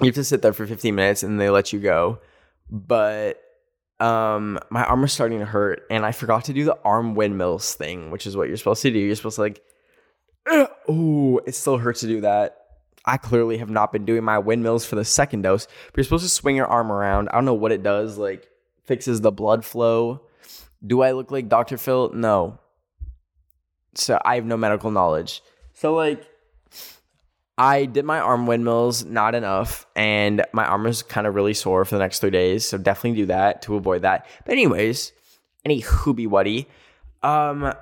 you 0.00 0.06
have 0.06 0.14
to 0.14 0.24
sit 0.24 0.42
there 0.42 0.52
for 0.52 0.66
15 0.66 0.94
minutes 0.94 1.22
and 1.22 1.40
they 1.40 1.50
let 1.50 1.72
you 1.72 1.80
go. 1.80 2.18
But 2.70 3.40
um 4.04 4.58
my 4.70 4.84
arm 4.84 5.00
was 5.00 5.12
starting 5.12 5.38
to 5.38 5.46
hurt 5.46 5.82
and 5.90 6.04
I 6.04 6.12
forgot 6.12 6.44
to 6.44 6.52
do 6.52 6.64
the 6.64 6.78
arm 6.84 7.14
windmills 7.14 7.74
thing, 7.74 8.10
which 8.10 8.26
is 8.26 8.36
what 8.36 8.48
you're 8.48 8.56
supposed 8.56 8.82
to 8.82 8.90
do. 8.90 8.98
You're 8.98 9.16
supposed 9.16 9.36
to 9.36 9.42
like 9.42 9.62
oh, 10.88 11.40
it 11.46 11.54
still 11.54 11.78
hurts 11.78 12.00
to 12.00 12.06
do 12.06 12.20
that. 12.20 12.58
I 13.06 13.16
clearly 13.16 13.58
have 13.58 13.70
not 13.70 13.92
been 13.92 14.04
doing 14.04 14.24
my 14.24 14.38
windmills 14.38 14.84
for 14.84 14.96
the 14.96 15.04
second 15.04 15.42
dose, 15.42 15.66
but 15.66 15.96
you're 15.96 16.04
supposed 16.04 16.24
to 16.24 16.30
swing 16.30 16.56
your 16.56 16.66
arm 16.66 16.90
around. 16.90 17.28
I 17.28 17.34
don't 17.34 17.44
know 17.44 17.54
what 17.54 17.72
it 17.72 17.82
does, 17.82 18.18
like 18.18 18.48
fixes 18.84 19.20
the 19.20 19.32
blood 19.32 19.64
flow. 19.64 20.22
Do 20.86 21.02
I 21.02 21.12
look 21.12 21.30
like 21.30 21.48
Dr. 21.48 21.78
Phil? 21.78 22.12
No. 22.12 22.58
So 23.94 24.20
I 24.24 24.34
have 24.34 24.44
no 24.44 24.56
medical 24.56 24.90
knowledge. 24.90 25.42
So 25.72 25.94
like 25.94 26.26
I 27.56 27.84
did 27.84 28.04
my 28.04 28.18
arm 28.18 28.46
windmills, 28.46 29.04
not 29.04 29.34
enough, 29.34 29.86
and 29.94 30.44
my 30.52 30.64
arm 30.64 30.84
was 30.84 31.02
kind 31.02 31.26
of 31.26 31.34
really 31.34 31.54
sore 31.54 31.84
for 31.84 31.94
the 31.94 32.00
next 32.00 32.18
three 32.18 32.30
days. 32.30 32.66
So 32.66 32.78
definitely 32.78 33.20
do 33.20 33.26
that 33.26 33.62
to 33.62 33.76
avoid 33.76 34.02
that. 34.02 34.26
But 34.44 34.52
anyways, 34.52 35.12
any 35.64 35.80
hoobie 35.82 36.26
wuddy, 36.26 36.66
um, 37.22 37.72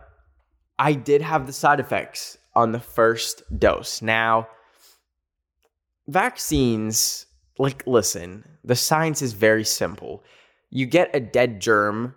I 0.78 0.92
did 0.92 1.22
have 1.22 1.46
the 1.46 1.52
side 1.52 1.80
effects 1.80 2.36
on 2.54 2.72
the 2.72 2.80
first 2.80 3.42
dose. 3.58 4.02
Now, 4.02 4.48
vaccines, 6.06 7.26
like, 7.58 7.86
listen, 7.86 8.44
the 8.62 8.76
science 8.76 9.22
is 9.22 9.32
very 9.32 9.64
simple. 9.64 10.22
You 10.70 10.84
get 10.86 11.14
a 11.14 11.20
dead 11.20 11.60
germ. 11.60 12.14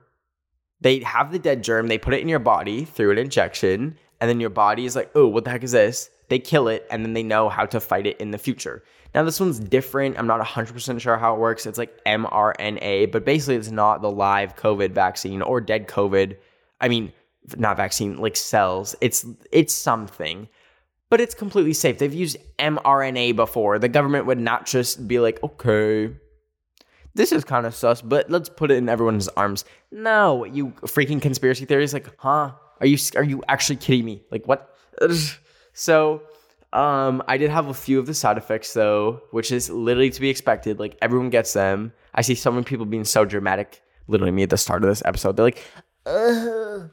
They 0.82 1.00
have 1.00 1.32
the 1.32 1.40
dead 1.40 1.64
germ. 1.64 1.88
They 1.88 1.98
put 1.98 2.14
it 2.14 2.22
in 2.22 2.28
your 2.28 2.40
body 2.40 2.84
through 2.84 3.12
an 3.12 3.18
injection, 3.18 3.98
and 4.20 4.30
then 4.30 4.42
your 4.42 4.50
body 4.50 4.86
is 4.86 4.96
like, 4.96 5.12
"Oh, 5.16 5.28
what 5.28 5.46
the 5.46 5.52
heck 5.52 5.64
is 5.64 5.72
this?" 5.72 6.10
They 6.30 6.40
kill 6.40 6.68
it 6.68 6.86
and 6.90 7.06
then 7.06 7.14
they 7.14 7.24
know 7.24 7.50
how 7.50 7.66
to 7.66 7.80
fight 7.80 8.08
it 8.08 8.20
in 8.20 8.32
the 8.32 8.38
future. 8.38 8.84
Now, 9.14 9.24
this 9.24 9.40
one's 9.40 9.60
different. 9.60 10.20
I'm 10.20 10.28
not 10.28 10.46
100% 10.46 11.00
sure 11.00 11.18
how 11.18 11.36
it 11.36 11.40
works. 11.40 11.66
It's 11.66 11.78
like 11.78 12.04
mRNA, 12.04 13.12
but 13.14 13.24
basically, 13.24 13.56
it's 13.56 13.72
not 13.72 14.02
the 14.02 14.12
live 14.12 14.58
COVID 14.58 14.92
vaccine 14.92 15.42
or 15.42 15.62
dead 15.62 15.88
COVID. 15.88 16.36
I 16.82 16.90
mean, 16.90 17.14
not 17.58 17.78
vaccine, 17.78 18.18
like 18.18 18.36
cells. 18.36 18.96
It's 19.00 19.26
it's 19.52 19.74
something, 19.74 20.50
but 21.10 21.22
it's 21.22 21.34
completely 21.34 21.74
safe. 21.74 21.98
They've 21.98 22.14
used 22.14 22.38
mRNA 22.60 23.38
before. 23.38 23.80
The 23.80 23.88
government 23.88 24.26
would 24.26 24.40
not 24.40 24.66
just 24.66 25.08
be 25.08 25.20
like, 25.20 25.42
okay, 25.44 26.14
this 27.14 27.32
is 27.32 27.46
kind 27.46 27.66
of 27.66 27.74
sus, 27.74 28.02
but 28.02 28.30
let's 28.30 28.50
put 28.50 28.72
it 28.72 28.78
in 28.78 28.90
everyone's 28.90 29.30
arms. 29.30 29.64
No, 29.92 30.44
you 30.44 30.74
freaking 30.82 31.22
conspiracy 31.22 31.66
theories. 31.66 31.94
Like, 31.94 32.10
huh? 32.18 32.52
Are 32.82 32.88
you 32.88 32.98
are 33.16 33.24
you 33.24 33.42
actually 33.48 33.78
kidding 33.78 34.04
me? 34.04 34.24
Like, 34.32 34.46
what? 34.46 34.76
So 35.76 36.24
um, 36.74 37.22
I 37.28 37.38
did 37.38 37.52
have 37.52 37.68
a 37.68 37.74
few 37.74 38.00
of 38.00 38.06
the 38.06 38.14
side 38.14 38.38
effects 38.38 38.74
though, 38.74 39.22
which 39.32 39.52
is 39.52 39.70
literally 39.70 40.10
to 40.10 40.22
be 40.22 40.30
expected. 40.30 40.80
Like 40.80 40.98
everyone 41.02 41.30
gets 41.30 41.54
them. 41.54 41.94
I 42.16 42.22
see 42.22 42.34
so 42.34 42.50
many 42.50 42.64
people 42.64 42.86
being 42.86 43.04
so 43.04 43.26
dramatic. 43.26 43.82
Literally 44.08 44.32
me 44.32 44.44
at 44.44 44.50
the 44.50 44.58
start 44.58 44.84
of 44.84 44.90
this 44.90 45.04
episode. 45.06 45.36
They're 45.36 45.46
like, 45.46 45.64
uh, 46.06 46.88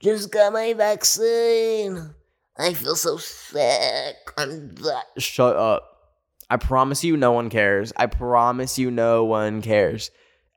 just 0.00 0.30
got 0.30 0.52
my 0.52 0.74
vaccine. 0.74 2.14
I 2.58 2.74
feel 2.74 2.96
so 2.96 3.16
sick. 3.16 4.16
I'm 4.36 4.74
that. 4.76 5.04
Shut 5.16 5.56
up. 5.56 5.84
I 6.50 6.56
promise 6.56 7.04
you 7.04 7.16
no 7.16 7.32
one 7.32 7.50
cares. 7.50 7.92
I 7.96 8.06
promise 8.06 8.78
you 8.78 8.90
no 8.90 9.24
one 9.24 9.62
cares. 9.62 10.10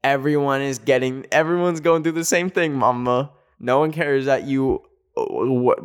Everyone 0.04 0.62
is 0.62 0.80
getting 0.80 1.26
everyone's 1.32 1.80
going 1.80 2.04
through 2.04 2.14
the 2.14 2.26
same 2.26 2.50
thing, 2.50 2.74
mama. 2.74 3.32
No 3.60 3.80
one 3.80 3.92
cares 3.92 4.26
that 4.26 4.46
you 4.46 4.82
uh, 5.16 5.24
what 5.26 5.80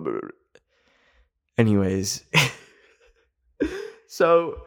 Anyways, 1.59 2.23
so 4.09 4.59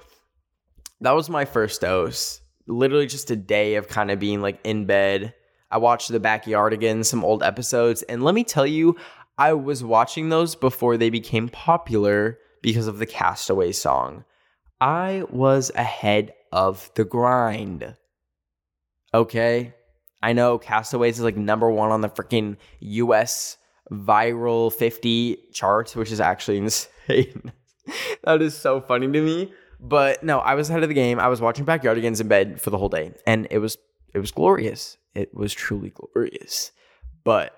that 1.01 1.11
was 1.11 1.29
my 1.29 1.45
first 1.45 1.81
dose. 1.81 2.41
Literally 2.67 3.07
just 3.07 3.31
a 3.31 3.35
day 3.35 3.75
of 3.75 3.87
kind 3.87 4.11
of 4.11 4.19
being 4.19 4.41
like 4.41 4.59
in 4.63 4.85
bed. 4.85 5.33
I 5.71 5.77
watched 5.77 6.11
the 6.11 6.19
Backyardigans, 6.19 7.05
some 7.05 7.23
old 7.23 7.43
episodes, 7.43 8.01
and 8.03 8.23
let 8.23 8.33
me 8.33 8.43
tell 8.43 8.65
you, 8.65 8.95
I 9.37 9.53
was 9.53 9.83
watching 9.83 10.29
those 10.29 10.55
before 10.55 10.97
they 10.97 11.09
became 11.09 11.47
popular 11.47 12.39
because 12.61 12.87
of 12.87 12.97
the 12.99 13.05
Castaway 13.05 13.71
song. 13.71 14.25
I 14.81 15.23
was 15.29 15.71
ahead 15.75 16.33
of 16.51 16.89
the 16.95 17.05
grind. 17.05 17.95
Okay? 19.13 19.73
I 20.21 20.33
know 20.33 20.57
Castaways 20.57 21.17
is 21.17 21.23
like 21.23 21.37
number 21.37 21.69
one 21.69 21.91
on 21.91 22.01
the 22.01 22.09
freaking 22.09 22.57
US 22.79 23.57
viral 23.91 24.71
50 24.73 25.37
charts, 25.53 25.95
which 25.95 26.11
is 26.11 26.19
actually 26.19 26.57
insane. 26.59 27.51
that 28.23 28.41
is 28.41 28.55
so 28.55 28.81
funny 28.81 29.11
to 29.11 29.21
me. 29.21 29.53
But 29.79 30.23
no, 30.23 30.39
I 30.39 30.55
was 30.55 30.69
ahead 30.69 30.83
of 30.83 30.89
the 30.89 30.95
game. 30.95 31.19
I 31.19 31.29
was 31.29 31.39
watching 31.39 31.65
Backyardigans 31.65 32.19
in 32.19 32.27
bed 32.27 32.59
for 32.61 32.69
the 32.69 32.77
whole 32.77 32.89
day, 32.89 33.13
and 33.25 33.47
it 33.49 33.59
was 33.59 33.77
it 34.13 34.19
was 34.19 34.31
glorious. 34.31 34.97
It 35.15 35.33
was 35.33 35.53
truly 35.53 35.91
glorious. 35.91 36.71
But 37.23 37.55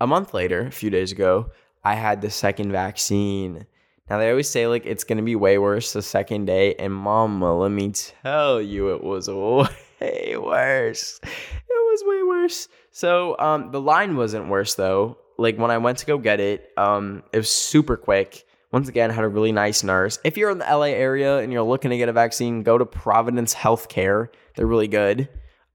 a 0.00 0.06
month 0.06 0.34
later, 0.34 0.66
a 0.66 0.72
few 0.72 0.90
days 0.90 1.12
ago, 1.12 1.50
I 1.84 1.94
had 1.94 2.20
the 2.20 2.30
second 2.30 2.72
vaccine. 2.72 3.66
Now 4.10 4.18
they 4.18 4.30
always 4.30 4.48
say 4.48 4.66
like 4.66 4.84
it's 4.84 5.04
gonna 5.04 5.22
be 5.22 5.36
way 5.36 5.58
worse 5.58 5.92
the 5.92 6.02
second 6.02 6.46
day, 6.46 6.74
and 6.74 6.92
mama, 6.92 7.56
let 7.56 7.70
me 7.70 7.92
tell 7.92 8.60
you, 8.60 8.92
it 8.94 9.04
was 9.04 9.28
way 10.00 10.36
worse. 10.36 11.20
It 11.22 11.68
was 11.68 12.02
way 12.04 12.22
worse. 12.24 12.68
So 12.94 13.36
um, 13.40 13.72
the 13.72 13.80
line 13.80 14.16
wasn't 14.16 14.46
worse 14.46 14.76
though. 14.76 15.18
Like 15.36 15.58
when 15.58 15.72
I 15.72 15.78
went 15.78 15.98
to 15.98 16.06
go 16.06 16.16
get 16.16 16.38
it, 16.38 16.70
um, 16.76 17.24
it 17.32 17.38
was 17.38 17.50
super 17.50 17.96
quick. 17.96 18.44
Once 18.70 18.88
again, 18.88 19.10
had 19.10 19.24
a 19.24 19.28
really 19.28 19.50
nice 19.50 19.82
nurse. 19.82 20.20
If 20.22 20.36
you're 20.36 20.50
in 20.50 20.58
the 20.58 20.64
LA 20.64 20.94
area 20.94 21.38
and 21.38 21.52
you're 21.52 21.64
looking 21.64 21.90
to 21.90 21.96
get 21.96 22.08
a 22.08 22.12
vaccine, 22.12 22.62
go 22.62 22.78
to 22.78 22.86
Providence 22.86 23.52
Healthcare. 23.52 24.28
They're 24.54 24.68
really 24.68 24.86
good. 24.86 25.28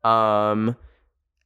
Um, 0.05 0.77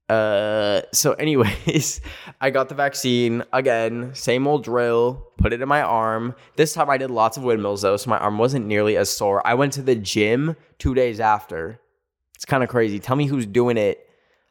uh, 0.09 0.81
so 0.91 1.13
anyways, 1.13 2.01
I 2.41 2.51
got 2.51 2.69
the 2.69 2.75
vaccine 2.75 3.43
again, 3.51 4.13
same 4.13 4.45
old 4.45 4.63
drill, 4.63 5.25
put 5.39 5.53
it 5.53 5.61
in 5.63 5.67
my 5.67 5.81
arm. 5.81 6.35
This 6.55 6.73
time 6.73 6.91
I 6.91 6.99
did 6.99 7.09
lots 7.09 7.35
of 7.35 7.43
windmills 7.43 7.81
though, 7.81 7.97
so 7.97 8.11
my 8.11 8.19
arm 8.19 8.37
wasn't 8.37 8.67
nearly 8.67 8.95
as 8.95 9.09
sore. 9.09 9.45
I 9.45 9.55
went 9.55 9.73
to 9.73 9.81
the 9.81 9.95
gym 9.95 10.55
two 10.77 10.93
days 10.93 11.19
after. 11.19 11.79
It's 12.35 12.45
kind 12.45 12.61
of 12.61 12.69
crazy. 12.69 12.99
Tell 12.99 13.15
me 13.15 13.25
who's 13.25 13.47
doing 13.47 13.77
it 13.77 14.07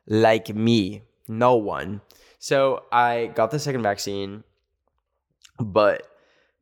like 0.08 0.52
me. 0.52 1.02
No 1.38 1.56
one. 1.56 2.00
So 2.38 2.84
I 2.92 3.30
got 3.34 3.50
the 3.50 3.58
second 3.58 3.82
vaccine, 3.82 4.44
but 5.58 6.06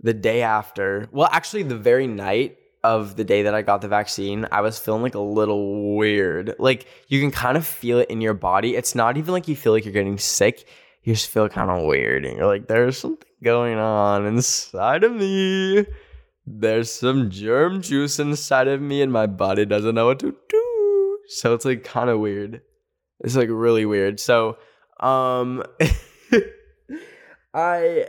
the 0.01 0.15
day 0.15 0.43
after, 0.43 1.09
well, 1.11 1.29
actually, 1.33 1.65
the 1.65 1.77
very 1.77 2.07
night 2.07 2.59
of 2.83 3.17
the 3.17 3.25
day 3.25 3.43
that 3.43 3.55
I 3.55 3.63
got 3.63 3.83
the 3.83 3.89
vaccine, 3.89 4.47
I 4.51 4.61
was 4.61 4.79
feeling 4.79 5.03
like 5.03 5.15
a 5.15 5.21
little 5.21 5.97
weird. 5.97 6.55
Like 6.59 6.87
you 7.09 7.21
can 7.21 7.31
kind 7.31 7.57
of 7.57 7.67
feel 7.67 7.99
it 7.99 8.11
in 8.11 8.21
your 8.21 8.35
body. 8.35 8.77
It's 8.77 8.95
not 8.95 9.17
even 9.17 9.33
like 9.33 9.49
you 9.49 9.57
feel 9.57 9.73
like 9.73 9.85
you're 9.85 9.93
getting 9.93 10.19
sick. 10.19 10.67
You 11.03 11.15
just 11.15 11.29
feel 11.31 11.49
kind 11.49 11.71
of 11.71 11.85
weird. 11.85 12.25
And 12.25 12.37
you're 12.37 12.47
like, 12.47 12.69
there's 12.69 12.99
something 12.99 13.29
going 13.43 13.79
on 13.79 14.27
inside 14.27 15.05
of 15.05 15.13
me. 15.13 15.87
There's 16.47 16.91
some 16.91 17.31
germ 17.31 17.83
juice 17.83 18.19
inside 18.19 18.69
of 18.69 18.81
me, 18.81 19.03
and 19.03 19.13
my 19.13 19.27
body 19.27 19.65
doesn't 19.67 19.95
know 19.95 20.07
what 20.07 20.19
to 20.21 20.35
do. 20.49 21.19
So 21.29 21.55
it's 21.55 21.65
like 21.65 21.85
kind 21.85 22.11
of 22.11 22.19
weird. 22.21 22.63
It's 23.21 23.37
like 23.37 23.49
really 23.51 23.85
weird. 23.85 24.19
So 24.21 24.59
um, 24.99 25.63
I 27.55 28.07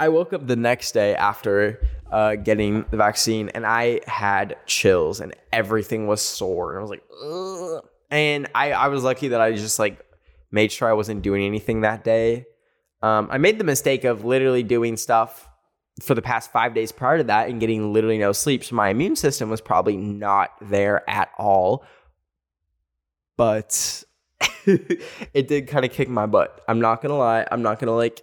I 0.00 0.08
woke 0.08 0.32
up 0.32 0.46
the 0.46 0.56
next 0.56 0.92
day 0.92 1.14
after 1.14 1.80
uh, 2.10 2.36
getting 2.36 2.84
the 2.90 2.96
vaccine, 2.96 3.48
and 3.50 3.66
I 3.66 4.00
had 4.06 4.56
chills, 4.66 5.20
and 5.20 5.34
everything 5.52 6.06
was 6.06 6.20
sore, 6.20 6.70
and 6.70 6.78
I 6.78 6.82
was 6.82 6.90
like, 6.90 7.02
Ugh. 7.24 7.84
and 8.10 8.48
I 8.54 8.72
I 8.72 8.88
was 8.88 9.04
lucky 9.04 9.28
that 9.28 9.40
I 9.40 9.52
just 9.52 9.78
like 9.78 10.04
made 10.50 10.72
sure 10.72 10.88
I 10.88 10.94
wasn't 10.94 11.22
doing 11.22 11.44
anything 11.44 11.82
that 11.82 12.04
day. 12.04 12.46
Um, 13.02 13.28
I 13.30 13.38
made 13.38 13.58
the 13.58 13.64
mistake 13.64 14.04
of 14.04 14.24
literally 14.24 14.62
doing 14.62 14.96
stuff 14.96 15.48
for 16.00 16.14
the 16.14 16.22
past 16.22 16.50
five 16.52 16.74
days 16.74 16.92
prior 16.92 17.18
to 17.18 17.24
that 17.24 17.48
and 17.48 17.60
getting 17.60 17.92
literally 17.92 18.18
no 18.18 18.32
sleep. 18.32 18.64
So 18.64 18.76
my 18.76 18.88
immune 18.88 19.16
system 19.16 19.50
was 19.50 19.60
probably 19.60 19.96
not 19.96 20.50
there 20.60 21.08
at 21.08 21.30
all. 21.38 21.84
But 23.36 24.04
it 24.66 25.48
did 25.48 25.68
kind 25.68 25.84
of 25.84 25.92
kick 25.92 26.08
my 26.08 26.26
butt. 26.26 26.62
I'm 26.68 26.80
not 26.80 27.02
gonna 27.02 27.16
lie. 27.16 27.46
I'm 27.50 27.62
not 27.62 27.78
gonna 27.78 27.94
like 27.94 28.22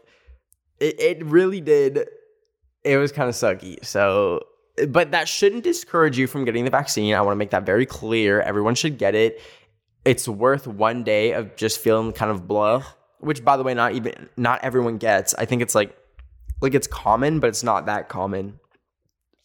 it, 0.79 0.99
it 0.99 1.25
really 1.25 1.61
did. 1.61 2.07
It 2.83 2.97
was 2.97 3.11
kind 3.11 3.29
of 3.29 3.35
sucky. 3.35 3.83
So 3.83 4.45
but 4.87 5.11
that 5.11 5.27
shouldn't 5.27 5.63
discourage 5.63 6.17
you 6.17 6.27
from 6.27 6.45
getting 6.45 6.65
the 6.65 6.71
vaccine. 6.71 7.13
I 7.13 7.21
want 7.21 7.33
to 7.33 7.37
make 7.37 7.51
that 7.51 7.65
very 7.65 7.85
clear. 7.85 8.41
Everyone 8.41 8.75
should 8.75 8.97
get 8.97 9.15
it. 9.15 9.41
It's 10.03 10.27
worth 10.27 10.67
one 10.67 11.03
day 11.03 11.31
of 11.31 11.55
just 11.55 11.79
feeling 11.79 12.11
kind 12.11 12.29
of 12.29 12.47
blah 12.47 12.83
which 13.25 13.43
by 13.43 13.57
the 13.57 13.63
way, 13.63 13.73
not 13.73 13.93
even 13.93 14.29
not 14.37 14.63
everyone 14.63 14.97
gets. 14.97 15.33
I 15.33 15.45
think 15.45 15.61
it's 15.61 15.75
like 15.75 15.95
like 16.61 16.73
it's 16.73 16.87
common, 16.87 17.39
but 17.39 17.47
it's 17.47 17.63
not 17.63 17.87
that 17.87 18.07
common. 18.07 18.59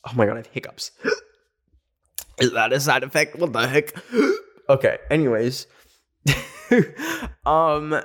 Oh 0.07 0.13
my 0.15 0.27
god, 0.27 0.35
I 0.35 0.37
have 0.37 0.47
hiccups. 0.47 0.93
Is 2.39 2.53
that 2.53 2.73
a 2.73 2.81
side 2.81 3.03
effect? 3.03 3.37
What 3.37 3.53
the 3.53 3.67
heck? 3.67 3.95
okay. 4.69 4.99
Anyways, 5.11 5.67
um, 7.47 8.01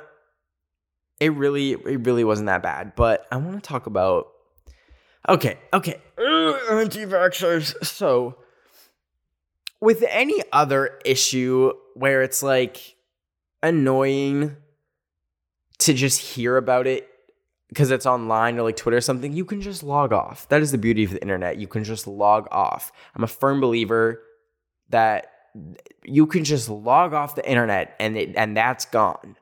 it 1.20 1.34
really 1.34 1.72
it 1.72 2.06
really 2.06 2.24
wasn't 2.24 2.48
that 2.48 2.64
bad, 2.64 2.94
but 2.96 3.26
I 3.32 3.38
want 3.38 3.62
to 3.62 3.68
talk 3.68 3.86
about. 3.86 4.28
Okay, 5.28 5.58
okay, 5.74 6.00
anti-vaxxers. 6.20 7.84
So, 7.84 8.38
with 9.82 10.04
any 10.08 10.44
other 10.52 11.00
issue 11.04 11.74
where 11.96 12.22
it's 12.22 12.44
like 12.44 12.96
annoying 13.64 14.56
to 15.80 15.94
just 15.94 16.20
hear 16.20 16.58
about 16.58 16.86
it 16.86 17.10
because 17.70 17.90
it's 17.92 18.06
online 18.06 18.58
or 18.58 18.64
like 18.64 18.76
Twitter 18.76 18.98
or 18.98 19.02
something, 19.02 19.34
you 19.34 19.46
can 19.46 19.62
just 19.62 19.84
log 19.84 20.14
off. 20.14 20.48
That 20.50 20.62
is 20.62 20.72
the 20.72 20.78
beauty 20.78 21.04
of 21.04 21.12
the 21.12 21.22
internet. 21.22 21.58
You 21.58 21.68
can 21.68 21.84
just 21.84 22.08
log 22.08 22.48
off. 22.52 22.92
I'm 23.16 23.24
a 23.24 23.28
firm 23.28 23.60
believer 23.60 24.22
that 24.90 25.28
you 26.04 26.28
can 26.28 26.44
just 26.44 26.70
log 26.70 27.14
off 27.14 27.36
the 27.36 27.48
internet 27.50 27.96
and 28.00 28.18
it, 28.18 28.36
and 28.36 28.56
that's 28.56 28.86
gone. 28.86 29.38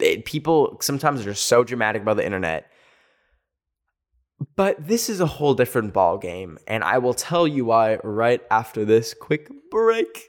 It, 0.00 0.24
people 0.24 0.78
sometimes 0.80 1.26
are 1.26 1.34
so 1.34 1.64
dramatic 1.64 2.02
about 2.02 2.16
the 2.16 2.24
internet. 2.24 2.70
But 4.54 4.86
this 4.86 5.08
is 5.08 5.20
a 5.20 5.26
whole 5.26 5.54
different 5.54 5.94
ball 5.94 6.18
game, 6.18 6.58
and 6.66 6.84
I 6.84 6.98
will 6.98 7.14
tell 7.14 7.48
you 7.48 7.64
why 7.66 7.98
right 8.04 8.42
after 8.50 8.84
this 8.84 9.14
quick 9.14 9.50
break. 9.70 10.28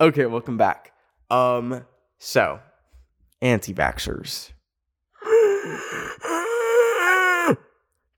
Okay, 0.00 0.24
welcome 0.24 0.56
back. 0.56 0.92
Um, 1.30 1.84
so 2.18 2.58
anti-vaxxers. 3.42 4.52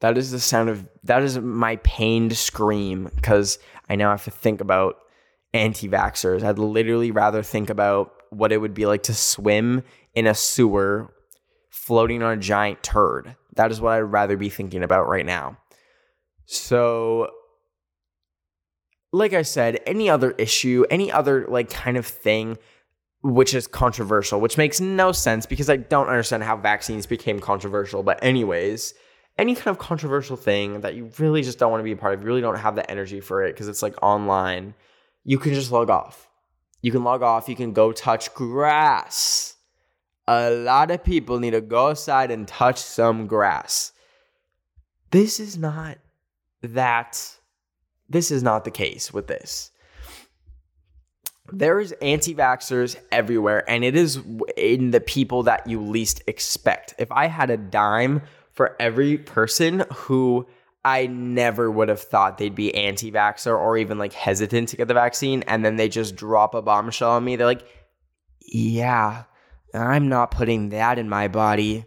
that 0.00 0.16
is 0.16 0.30
the 0.30 0.38
sound 0.38 0.68
of 0.68 0.88
that 1.02 1.22
is 1.24 1.40
my 1.40 1.76
pained 1.76 2.36
scream 2.36 3.10
because 3.16 3.58
I 3.88 3.96
now 3.96 4.10
have 4.10 4.22
to 4.24 4.30
think 4.30 4.60
about 4.60 4.94
anti-vaxxers. 5.54 6.44
I'd 6.44 6.60
literally 6.60 7.10
rather 7.10 7.42
think 7.42 7.68
about 7.68 8.12
what 8.30 8.52
it 8.52 8.58
would 8.58 8.74
be 8.74 8.86
like 8.86 9.02
to 9.04 9.14
swim 9.14 9.82
in 10.14 10.28
a 10.28 10.34
sewer 10.34 11.12
floating 11.68 12.22
on 12.22 12.38
a 12.38 12.40
giant 12.40 12.84
turd. 12.84 13.34
That 13.56 13.72
is 13.72 13.80
what 13.80 13.94
I'd 13.94 14.00
rather 14.02 14.36
be 14.36 14.50
thinking 14.50 14.84
about 14.84 15.08
right 15.08 15.26
now. 15.26 15.58
So 16.46 17.28
like 19.12 19.34
I 19.34 19.42
said, 19.42 19.80
any 19.86 20.08
other 20.08 20.32
issue, 20.32 20.84
any 20.90 21.12
other 21.12 21.46
like 21.48 21.70
kind 21.70 21.96
of 21.96 22.06
thing 22.06 22.58
which 23.22 23.54
is 23.54 23.66
controversial, 23.68 24.40
which 24.40 24.58
makes 24.58 24.80
no 24.80 25.12
sense 25.12 25.46
because 25.46 25.70
I 25.70 25.76
don't 25.76 26.08
understand 26.08 26.42
how 26.42 26.56
vaccines 26.56 27.06
became 27.06 27.38
controversial. 27.38 28.02
But, 28.02 28.22
anyways, 28.22 28.94
any 29.38 29.54
kind 29.54 29.68
of 29.68 29.78
controversial 29.78 30.36
thing 30.36 30.80
that 30.80 30.94
you 30.94 31.10
really 31.18 31.42
just 31.42 31.58
don't 31.58 31.70
want 31.70 31.80
to 31.80 31.84
be 31.84 31.92
a 31.92 31.96
part 31.96 32.14
of, 32.14 32.20
you 32.20 32.26
really 32.26 32.40
don't 32.40 32.58
have 32.58 32.74
the 32.74 32.90
energy 32.90 33.20
for 33.20 33.44
it 33.44 33.52
because 33.54 33.68
it's 33.68 33.82
like 33.82 33.94
online, 34.02 34.74
you 35.24 35.38
can 35.38 35.54
just 35.54 35.70
log 35.70 35.88
off. 35.88 36.28
You 36.80 36.90
can 36.90 37.04
log 37.04 37.22
off, 37.22 37.48
you 37.48 37.54
can 37.54 37.72
go 37.72 37.92
touch 37.92 38.34
grass. 38.34 39.54
A 40.26 40.50
lot 40.50 40.90
of 40.90 41.04
people 41.04 41.38
need 41.38 41.52
to 41.52 41.60
go 41.60 41.90
outside 41.90 42.32
and 42.32 42.46
touch 42.48 42.78
some 42.78 43.28
grass. 43.28 43.92
This 45.10 45.38
is 45.38 45.56
not 45.56 45.98
that 46.62 47.36
this 48.12 48.30
is 48.30 48.42
not 48.42 48.64
the 48.64 48.70
case 48.70 49.12
with 49.12 49.26
this. 49.26 49.70
There 51.50 51.80
is 51.80 51.92
anti 52.00 52.34
vaxxers 52.34 52.96
everywhere, 53.10 53.68
and 53.68 53.84
it 53.84 53.96
is 53.96 54.20
in 54.56 54.90
the 54.90 55.00
people 55.00 55.42
that 55.44 55.66
you 55.66 55.80
least 55.80 56.22
expect. 56.26 56.94
If 56.98 57.10
I 57.10 57.26
had 57.26 57.50
a 57.50 57.56
dime 57.56 58.22
for 58.52 58.76
every 58.78 59.18
person 59.18 59.84
who 59.92 60.46
I 60.84 61.06
never 61.06 61.70
would 61.70 61.88
have 61.88 62.00
thought 62.00 62.38
they'd 62.38 62.54
be 62.54 62.74
anti 62.74 63.10
vaxxer 63.10 63.58
or 63.58 63.76
even 63.76 63.98
like 63.98 64.12
hesitant 64.12 64.68
to 64.70 64.76
get 64.76 64.88
the 64.88 64.94
vaccine, 64.94 65.42
and 65.44 65.64
then 65.64 65.76
they 65.76 65.88
just 65.88 66.16
drop 66.16 66.54
a 66.54 66.62
bombshell 66.62 67.12
on 67.12 67.24
me, 67.24 67.36
they're 67.36 67.46
like, 67.46 67.66
yeah, 68.40 69.24
I'm 69.74 70.08
not 70.08 70.30
putting 70.30 70.70
that 70.70 70.98
in 70.98 71.08
my 71.08 71.28
body. 71.28 71.86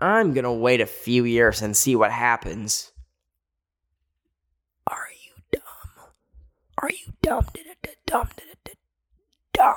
I'm 0.00 0.32
gonna 0.32 0.54
wait 0.54 0.80
a 0.80 0.86
few 0.86 1.24
years 1.24 1.62
and 1.62 1.76
see 1.76 1.96
what 1.96 2.12
happens. 2.12 2.92
Are 6.80 6.90
you 6.90 7.12
dumb? 7.22 7.46
Dumb. 8.06 8.28
Dumb. 9.52 9.74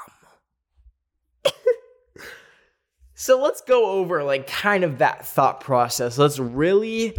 so 3.15 3.41
let's 3.41 3.61
go 3.61 3.91
over 3.91 4.23
like 4.23 4.47
kind 4.47 4.83
of 4.83 4.99
that 4.99 5.25
thought 5.25 5.61
process. 5.61 6.17
Let's 6.17 6.37
really 6.37 7.17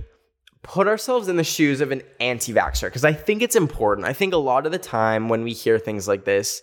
put 0.63 0.87
ourselves 0.87 1.27
in 1.27 1.37
the 1.37 1.45
shoes 1.45 1.81
of 1.81 1.91
an 1.91 2.03
anti-vaxxer 2.21 2.83
because 2.83 3.05
I 3.05 3.13
think 3.13 3.43
it's 3.43 3.57
important. 3.57 4.07
I 4.07 4.13
think 4.13 4.33
a 4.33 4.39
lot 4.39 4.67
of 4.67 4.73
the 4.73 4.79
time 4.79 5.29
when 5.29 5.43
we 5.43 5.53
hear 5.53 5.79
things 5.79 6.07
like 6.07 6.25
this, 6.25 6.63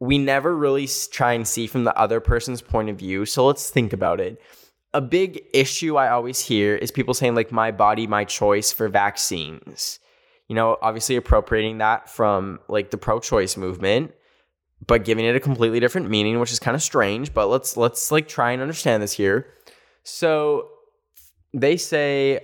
we 0.00 0.18
never 0.18 0.56
really 0.56 0.88
try 1.12 1.34
and 1.34 1.46
see 1.46 1.68
from 1.68 1.84
the 1.84 1.96
other 1.96 2.18
person's 2.18 2.60
point 2.60 2.88
of 2.88 2.96
view. 2.96 3.24
So 3.24 3.46
let's 3.46 3.70
think 3.70 3.92
about 3.92 4.20
it. 4.20 4.40
A 4.94 5.00
big 5.00 5.42
issue 5.54 5.96
I 5.96 6.08
always 6.08 6.40
hear 6.40 6.74
is 6.74 6.90
people 6.90 7.14
saying 7.14 7.36
like 7.36 7.52
my 7.52 7.70
body, 7.70 8.08
my 8.08 8.24
choice 8.24 8.72
for 8.72 8.88
vaccines 8.88 10.00
you 10.48 10.54
know, 10.54 10.78
obviously 10.80 11.16
appropriating 11.16 11.78
that 11.78 12.08
from 12.08 12.58
like 12.68 12.90
the 12.90 12.98
pro-choice 12.98 13.56
movement, 13.56 14.12
but 14.86 15.04
giving 15.04 15.24
it 15.24 15.36
a 15.36 15.40
completely 15.40 15.80
different 15.80 16.08
meaning, 16.08 16.40
which 16.40 16.52
is 16.52 16.58
kind 16.58 16.74
of 16.74 16.82
strange, 16.82 17.34
but 17.34 17.48
let's 17.48 17.76
let's 17.76 18.10
like 18.10 18.28
try 18.28 18.52
and 18.52 18.62
understand 18.62 19.02
this 19.02 19.12
here. 19.12 19.46
So 20.04 20.68
they 21.52 21.76
say 21.76 22.40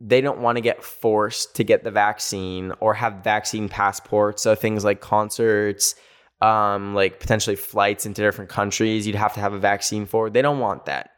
they 0.00 0.20
don't 0.20 0.40
want 0.40 0.56
to 0.56 0.62
get 0.62 0.82
forced 0.82 1.54
to 1.56 1.64
get 1.64 1.84
the 1.84 1.90
vaccine 1.90 2.72
or 2.80 2.94
have 2.94 3.22
vaccine 3.22 3.68
passports. 3.68 4.42
So 4.42 4.54
things 4.54 4.82
like 4.82 5.00
concerts, 5.00 5.94
um, 6.40 6.94
like 6.94 7.20
potentially 7.20 7.56
flights 7.56 8.06
into 8.06 8.22
different 8.22 8.50
countries, 8.50 9.06
you'd 9.06 9.16
have 9.16 9.34
to 9.34 9.40
have 9.40 9.52
a 9.52 9.58
vaccine 9.58 10.06
for. 10.06 10.30
They 10.30 10.42
don't 10.42 10.58
want 10.58 10.86
that. 10.86 11.10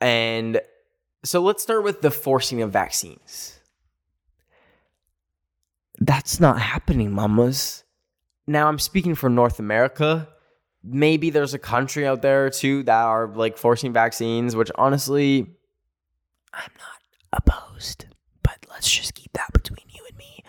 And 0.00 0.60
so 1.24 1.42
let's 1.42 1.62
start 1.62 1.84
with 1.84 2.00
the 2.00 2.10
forcing 2.10 2.62
of 2.62 2.72
vaccines. 2.72 3.59
That's 6.00 6.40
not 6.40 6.60
happening, 6.60 7.12
mamas. 7.12 7.84
Now 8.46 8.68
I'm 8.68 8.78
speaking 8.78 9.14
for 9.14 9.28
North 9.28 9.58
America. 9.58 10.28
Maybe 10.82 11.28
there's 11.28 11.52
a 11.52 11.58
country 11.58 12.06
out 12.06 12.22
there 12.22 12.48
too 12.48 12.82
that 12.84 13.04
are 13.04 13.28
like 13.28 13.58
forcing 13.58 13.92
vaccines, 13.92 14.56
which 14.56 14.70
honestly, 14.76 15.46
I'm 16.54 16.72
not 16.78 17.44
opposed. 17.44 18.06
But 18.42 18.66
let's 18.70 18.90
just 18.90 19.14
keep 19.14 19.32
that 19.34 19.52
between 19.52 19.84
you 19.90 20.02
and 20.08 20.16
me. 20.16 20.42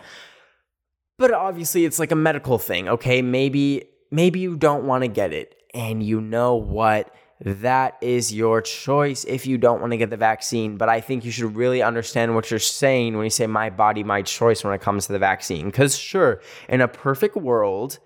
But 1.18 1.32
obviously, 1.32 1.84
it's 1.84 1.98
like 1.98 2.12
a 2.12 2.16
medical 2.16 2.58
thing, 2.58 2.88
okay? 2.88 3.20
Maybe 3.20 3.84
maybe 4.10 4.40
you 4.40 4.56
don't 4.56 4.84
want 4.84 5.02
to 5.02 5.08
get 5.08 5.34
it, 5.34 5.54
and 5.74 6.02
you 6.02 6.20
know 6.20 6.54
what 6.56 7.14
that 7.44 7.98
is 8.00 8.32
your 8.32 8.60
choice 8.60 9.24
if 9.24 9.46
you 9.46 9.58
don't 9.58 9.80
want 9.80 9.92
to 9.92 9.96
get 9.96 10.10
the 10.10 10.16
vaccine. 10.16 10.76
But 10.76 10.88
I 10.88 11.00
think 11.00 11.24
you 11.24 11.30
should 11.30 11.56
really 11.56 11.82
understand 11.82 12.34
what 12.34 12.50
you're 12.50 12.60
saying 12.60 13.16
when 13.16 13.24
you 13.24 13.30
say 13.30 13.46
my 13.46 13.70
body, 13.70 14.04
my 14.04 14.22
choice 14.22 14.62
when 14.62 14.72
it 14.74 14.80
comes 14.80 15.06
to 15.06 15.12
the 15.12 15.18
vaccine. 15.18 15.66
Because, 15.66 15.96
sure, 15.96 16.40
in 16.68 16.80
a 16.80 16.88
perfect 16.88 17.36
world, 17.36 17.98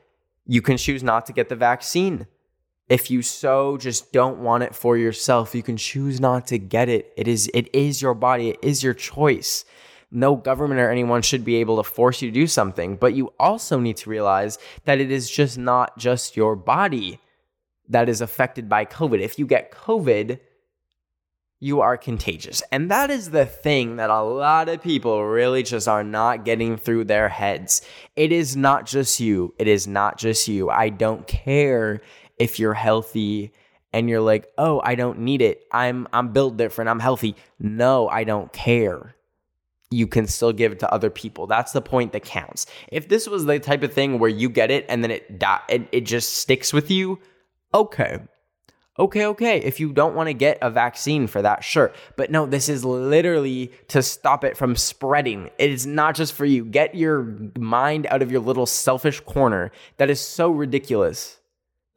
you 0.46 0.62
can 0.62 0.76
choose 0.76 1.02
not 1.02 1.26
to 1.26 1.32
get 1.32 1.48
the 1.48 1.56
vaccine. 1.56 2.26
If 2.88 3.10
you 3.10 3.20
so 3.20 3.76
just 3.76 4.12
don't 4.12 4.38
want 4.38 4.62
it 4.62 4.74
for 4.74 4.96
yourself, 4.96 5.54
you 5.54 5.62
can 5.62 5.76
choose 5.76 6.20
not 6.20 6.46
to 6.48 6.58
get 6.58 6.88
it. 6.88 7.12
It 7.16 7.26
is 7.26 7.50
it 7.52 7.74
is 7.74 8.00
your 8.00 8.14
body, 8.14 8.50
it 8.50 8.58
is 8.62 8.82
your 8.82 8.94
choice. 8.94 9.64
No 10.12 10.36
government 10.36 10.80
or 10.80 10.88
anyone 10.88 11.20
should 11.22 11.44
be 11.44 11.56
able 11.56 11.78
to 11.78 11.82
force 11.82 12.22
you 12.22 12.30
to 12.30 12.34
do 12.34 12.46
something, 12.46 12.96
but 12.96 13.14
you 13.14 13.32
also 13.40 13.80
need 13.80 13.96
to 13.98 14.08
realize 14.08 14.56
that 14.84 15.00
it 15.00 15.10
is 15.10 15.28
just 15.28 15.58
not 15.58 15.98
just 15.98 16.36
your 16.36 16.54
body 16.54 17.18
that 17.88 18.08
is 18.08 18.20
affected 18.20 18.68
by 18.68 18.84
COVID. 18.84 19.20
If 19.20 19.38
you 19.38 19.46
get 19.46 19.70
COVID, 19.72 20.40
you 21.58 21.80
are 21.80 21.96
contagious. 21.96 22.62
And 22.70 22.90
that 22.90 23.10
is 23.10 23.30
the 23.30 23.46
thing 23.46 23.96
that 23.96 24.10
a 24.10 24.22
lot 24.22 24.68
of 24.68 24.82
people 24.82 25.24
really 25.24 25.62
just 25.62 25.88
are 25.88 26.04
not 26.04 26.44
getting 26.44 26.76
through 26.76 27.04
their 27.04 27.28
heads. 27.28 27.80
It 28.14 28.30
is 28.30 28.56
not 28.56 28.86
just 28.86 29.20
you. 29.20 29.54
It 29.58 29.66
is 29.66 29.86
not 29.86 30.18
just 30.18 30.48
you. 30.48 30.68
I 30.68 30.90
don't 30.90 31.26
care 31.26 32.02
if 32.38 32.58
you're 32.58 32.74
healthy 32.74 33.52
and 33.92 34.10
you're 34.10 34.20
like, 34.20 34.46
"Oh, 34.58 34.80
I 34.84 34.94
don't 34.94 35.20
need 35.20 35.40
it. 35.40 35.62
I'm 35.72 36.06
I'm 36.12 36.32
built 36.32 36.58
different. 36.58 36.90
I'm 36.90 37.00
healthy." 37.00 37.36
No, 37.58 38.08
I 38.08 38.24
don't 38.24 38.52
care. 38.52 39.14
You 39.90 40.06
can 40.06 40.26
still 40.26 40.52
give 40.52 40.72
it 40.72 40.80
to 40.80 40.92
other 40.92 41.08
people. 41.08 41.46
That's 41.46 41.72
the 41.72 41.80
point 41.80 42.12
that 42.12 42.24
counts. 42.24 42.66
If 42.92 43.08
this 43.08 43.26
was 43.26 43.46
the 43.46 43.58
type 43.58 43.82
of 43.82 43.94
thing 43.94 44.18
where 44.18 44.28
you 44.28 44.50
get 44.50 44.70
it 44.70 44.84
and 44.90 45.02
then 45.02 45.12
it 45.12 45.42
it, 45.70 45.88
it 45.92 46.00
just 46.02 46.34
sticks 46.34 46.74
with 46.74 46.90
you, 46.90 47.18
okay. 47.72 48.20
Okay, 48.98 49.26
okay. 49.26 49.58
If 49.58 49.78
you 49.78 49.92
don't 49.92 50.14
want 50.14 50.28
to 50.28 50.34
get 50.34 50.56
a 50.62 50.70
vaccine 50.70 51.26
for 51.26 51.42
that, 51.42 51.62
sure. 51.62 51.92
But 52.16 52.30
no, 52.30 52.46
this 52.46 52.70
is 52.70 52.82
literally 52.84 53.70
to 53.88 54.02
stop 54.02 54.42
it 54.42 54.56
from 54.56 54.74
spreading. 54.74 55.50
It 55.58 55.70
is 55.70 55.86
not 55.86 56.14
just 56.14 56.32
for 56.32 56.46
you. 56.46 56.64
Get 56.64 56.94
your 56.94 57.36
mind 57.58 58.06
out 58.06 58.22
of 58.22 58.32
your 58.32 58.40
little 58.40 58.64
selfish 58.64 59.20
corner. 59.20 59.70
That 59.98 60.08
is 60.08 60.20
so 60.20 60.50
ridiculous. 60.50 61.38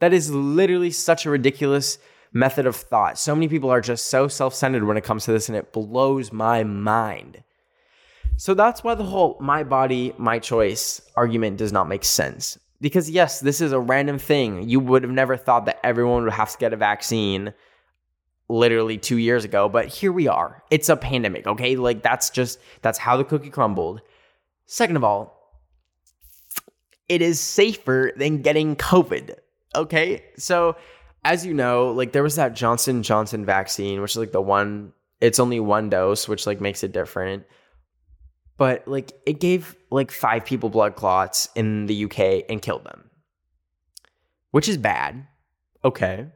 That 0.00 0.12
is 0.12 0.30
literally 0.30 0.90
such 0.90 1.24
a 1.24 1.30
ridiculous 1.30 1.98
method 2.32 2.66
of 2.66 2.76
thought. 2.76 3.18
So 3.18 3.34
many 3.34 3.48
people 3.48 3.70
are 3.70 3.80
just 3.80 4.06
so 4.06 4.28
self 4.28 4.54
centered 4.54 4.84
when 4.84 4.98
it 4.98 5.04
comes 5.04 5.24
to 5.24 5.32
this, 5.32 5.48
and 5.48 5.56
it 5.56 5.72
blows 5.72 6.32
my 6.32 6.64
mind. 6.64 7.42
So 8.36 8.54
that's 8.54 8.84
why 8.84 8.94
the 8.94 9.04
whole 9.04 9.36
my 9.40 9.64
body, 9.64 10.14
my 10.18 10.38
choice 10.38 11.00
argument 11.16 11.56
does 11.56 11.72
not 11.72 11.88
make 11.88 12.04
sense. 12.04 12.58
Because, 12.80 13.10
yes, 13.10 13.40
this 13.40 13.60
is 13.60 13.72
a 13.72 13.80
random 13.80 14.18
thing. 14.18 14.68
You 14.68 14.80
would 14.80 15.02
have 15.02 15.12
never 15.12 15.36
thought 15.36 15.66
that 15.66 15.80
everyone 15.84 16.24
would 16.24 16.32
have 16.32 16.52
to 16.52 16.58
get 16.58 16.72
a 16.72 16.76
vaccine 16.76 17.52
literally 18.48 18.96
two 18.96 19.18
years 19.18 19.44
ago, 19.44 19.68
but 19.68 19.86
here 19.86 20.12
we 20.12 20.26
are. 20.26 20.62
It's 20.70 20.88
a 20.88 20.96
pandemic, 20.96 21.46
okay? 21.46 21.76
Like, 21.76 22.02
that's 22.02 22.30
just, 22.30 22.58
that's 22.82 22.98
how 22.98 23.16
the 23.16 23.24
cookie 23.24 23.50
crumbled. 23.50 24.00
Second 24.66 24.96
of 24.96 25.04
all, 25.04 25.36
it 27.08 27.22
is 27.22 27.38
safer 27.38 28.12
than 28.16 28.42
getting 28.42 28.76
COVID, 28.76 29.36
okay? 29.74 30.24
So, 30.36 30.76
as 31.22 31.44
you 31.44 31.52
know, 31.52 31.90
like, 31.90 32.12
there 32.12 32.22
was 32.22 32.36
that 32.36 32.54
Johnson 32.54 33.02
Johnson 33.02 33.44
vaccine, 33.44 34.00
which 34.00 34.12
is 34.12 34.16
like 34.16 34.32
the 34.32 34.40
one, 34.40 34.92
it's 35.20 35.38
only 35.38 35.60
one 35.60 35.90
dose, 35.90 36.26
which 36.26 36.46
like 36.46 36.60
makes 36.60 36.82
it 36.82 36.92
different 36.92 37.44
but 38.60 38.86
like 38.86 39.12
it 39.24 39.40
gave 39.40 39.74
like 39.90 40.10
five 40.10 40.44
people 40.44 40.68
blood 40.68 40.94
clots 40.94 41.48
in 41.54 41.86
the 41.86 42.04
UK 42.04 42.44
and 42.50 42.60
killed 42.60 42.84
them, 42.84 43.08
which 44.50 44.68
is 44.68 44.76
bad. 44.76 45.26
Okay. 45.82 46.26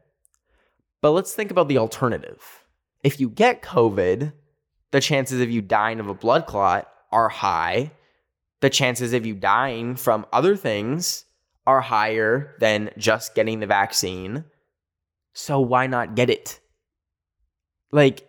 But 1.03 1.11
let's 1.11 1.35
think 1.35 1.51
about 1.51 1.69
the 1.69 1.77
alternative. 1.77 2.65
If 3.03 3.21
you 3.21 3.29
get 3.29 3.61
COVID, 3.61 4.33
the 4.91 5.01
chances 5.03 5.43
of 5.43 5.51
you 5.51 5.61
dying 5.61 6.01
of 6.01 6.09
a 6.09 6.15
blood 6.15 6.47
clot 6.47 6.89
are 7.13 7.29
high. 7.29 7.93
The 8.61 8.71
chances 8.71 9.13
of 9.13 9.27
you 9.27 9.35
dying 9.35 9.95
from 9.95 10.25
other 10.33 10.57
things 10.57 11.27
are 11.67 11.83
higher 11.83 12.57
than 12.59 12.89
just 12.97 13.35
getting 13.35 13.61
the 13.61 13.67
vaccine. 13.67 14.47
So 15.35 15.61
why 15.61 15.89
not 15.89 16.15
get 16.15 16.31
it? 16.31 16.59
Like, 17.93 18.27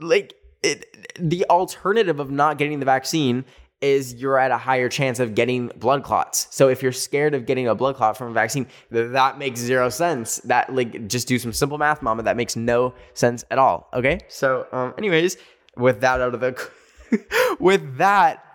like 0.00 0.32
it, 0.62 1.14
the 1.18 1.44
alternative 1.50 2.20
of 2.20 2.30
not 2.30 2.58
getting 2.58 2.78
the 2.78 2.86
vaccine 2.86 3.44
is 3.80 4.14
you're 4.14 4.38
at 4.38 4.52
a 4.52 4.56
higher 4.56 4.88
chance 4.88 5.18
of 5.18 5.34
getting 5.34 5.66
blood 5.76 6.04
clots. 6.04 6.46
So 6.50 6.68
if 6.68 6.82
you're 6.82 6.92
scared 6.92 7.34
of 7.34 7.46
getting 7.46 7.66
a 7.66 7.74
blood 7.74 7.96
clot 7.96 8.16
from 8.16 8.28
a 8.28 8.32
vaccine, 8.32 8.66
that 8.90 9.38
makes 9.38 9.58
zero 9.58 9.88
sense. 9.88 10.36
That 10.44 10.72
like 10.72 11.08
just 11.08 11.26
do 11.26 11.38
some 11.38 11.52
simple 11.52 11.78
math, 11.78 12.00
mama. 12.00 12.22
That 12.22 12.36
makes 12.36 12.54
no 12.54 12.94
sense 13.14 13.44
at 13.50 13.58
all. 13.58 13.88
Okay. 13.92 14.20
So, 14.28 14.66
um, 14.72 14.94
anyways, 14.96 15.36
with 15.76 16.00
that 16.00 16.20
out 16.20 16.34
of 16.34 16.40
the, 16.40 17.56
with 17.60 17.96
that 17.98 18.51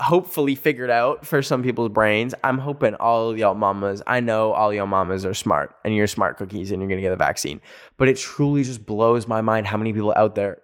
hopefully 0.00 0.54
figured 0.54 0.90
out 0.90 1.26
for 1.26 1.42
some 1.42 1.62
people's 1.62 1.88
brains. 1.88 2.34
I'm 2.44 2.58
hoping 2.58 2.94
all 2.96 3.36
y'all 3.36 3.54
mamas, 3.54 4.02
I 4.06 4.20
know 4.20 4.52
all 4.52 4.74
y'all 4.74 4.86
mamas 4.86 5.24
are 5.24 5.34
smart 5.34 5.74
and 5.84 5.94
you're 5.94 6.06
smart 6.06 6.36
cookies 6.36 6.70
and 6.70 6.82
you're 6.82 6.88
gonna 6.88 7.00
get 7.00 7.10
the 7.10 7.16
vaccine. 7.16 7.60
But 7.96 8.08
it 8.08 8.18
truly 8.18 8.62
just 8.62 8.84
blows 8.84 9.26
my 9.26 9.40
mind 9.40 9.66
how 9.66 9.78
many 9.78 9.92
people 9.92 10.12
out 10.16 10.34
there 10.34 10.58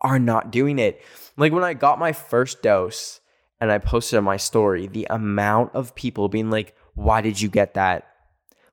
are 0.00 0.18
not 0.18 0.50
doing 0.50 0.78
it. 0.78 1.00
Like 1.36 1.52
when 1.52 1.64
I 1.64 1.74
got 1.74 1.98
my 1.98 2.12
first 2.12 2.62
dose 2.62 3.20
and 3.60 3.70
I 3.70 3.78
posted 3.78 4.16
on 4.16 4.24
my 4.24 4.36
story, 4.36 4.86
the 4.86 5.06
amount 5.08 5.74
of 5.74 5.94
people 5.94 6.28
being 6.28 6.50
like, 6.50 6.74
why 6.94 7.20
did 7.20 7.40
you 7.40 7.48
get 7.48 7.74
that? 7.74 8.06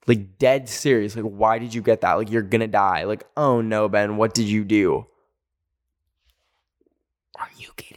Like 0.07 0.39
dead 0.39 0.69
serious. 0.69 1.15
Like, 1.15 1.25
why 1.25 1.59
did 1.59 1.73
you 1.73 1.81
get 1.81 2.01
that? 2.01 2.13
Like, 2.13 2.31
you're 2.31 2.41
gonna 2.41 2.67
die. 2.67 3.03
Like, 3.03 3.25
oh 3.35 3.61
no, 3.61 3.89
Ben, 3.89 4.17
what 4.17 4.33
did 4.33 4.45
you 4.45 4.63
do? 4.63 5.05
Are 7.37 7.49
you 7.57 7.69
kidding? 7.75 7.96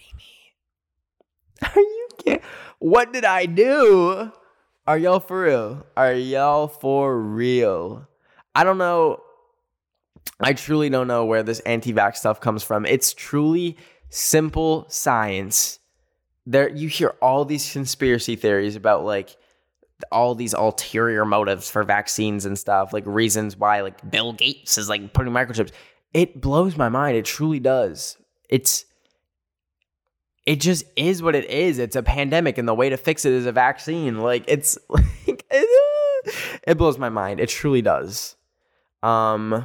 Are 1.77 1.81
you 1.81 2.09
kidding? 2.19 2.43
What 2.79 3.13
did 3.13 3.25
I 3.25 3.47
do? 3.47 4.33
Are 4.87 4.99
y'all 4.99 5.21
for 5.21 5.43
real? 5.43 5.87
Are 5.97 6.13
y'all 6.13 6.67
for 6.67 7.19
real? 7.21 8.09
I 8.55 8.65
don't 8.65 8.79
know. 8.79 9.21
I 10.41 10.55
truly 10.55 10.89
don't 10.89 11.07
know 11.07 11.25
where 11.25 11.43
this 11.43 11.61
anti-vax 11.61 12.17
stuff 12.17 12.41
comes 12.41 12.63
from. 12.63 12.87
It's 12.87 13.13
truly 13.13 13.77
simple 14.09 14.87
science. 14.89 15.79
There 16.47 16.69
you 16.69 16.89
hear 16.89 17.15
all 17.21 17.45
these 17.45 17.71
conspiracy 17.71 18.37
theories 18.37 18.75
about 18.75 19.05
like 19.05 19.37
all 20.11 20.35
these 20.35 20.55
ulterior 20.55 21.25
motives 21.25 21.71
for 21.71 21.85
vaccines 21.85 22.47
and 22.47 22.59
stuff, 22.59 22.93
like 22.93 23.05
reasons 23.07 23.57
why 23.57 23.83
like 23.83 24.11
Bill 24.11 24.33
Gates 24.33 24.79
is 24.79 24.89
like 24.89 25.13
putting 25.13 25.33
microchips. 25.33 25.73
It 26.15 26.41
blows 26.41 26.77
my 26.77 26.89
mind. 26.89 27.17
It 27.17 27.27
truly 27.27 27.61
does. 27.61 28.17
It's 28.49 28.87
it 30.47 30.57
just 30.57 30.85
is 30.97 31.23
what 31.23 31.35
it 31.35 31.49
is. 31.51 31.79
It's 31.79 31.97
a 31.97 32.03
pandemic, 32.03 32.59
and 32.59 32.67
the 32.67 32.75
way 32.75 32.89
to 32.89 32.97
fix 32.97 33.25
it 33.25 33.33
is 33.33 33.47
a 33.47 33.53
vaccine. 33.53 34.21
Like 34.21 34.45
it's 34.49 34.79
like 34.89 35.45
it 35.51 36.79
blows 36.79 36.99
my 36.99 37.09
mind. 37.09 37.41
It 37.41 37.49
truly 37.49 37.83
does. 37.83 38.37
Um, 39.03 39.65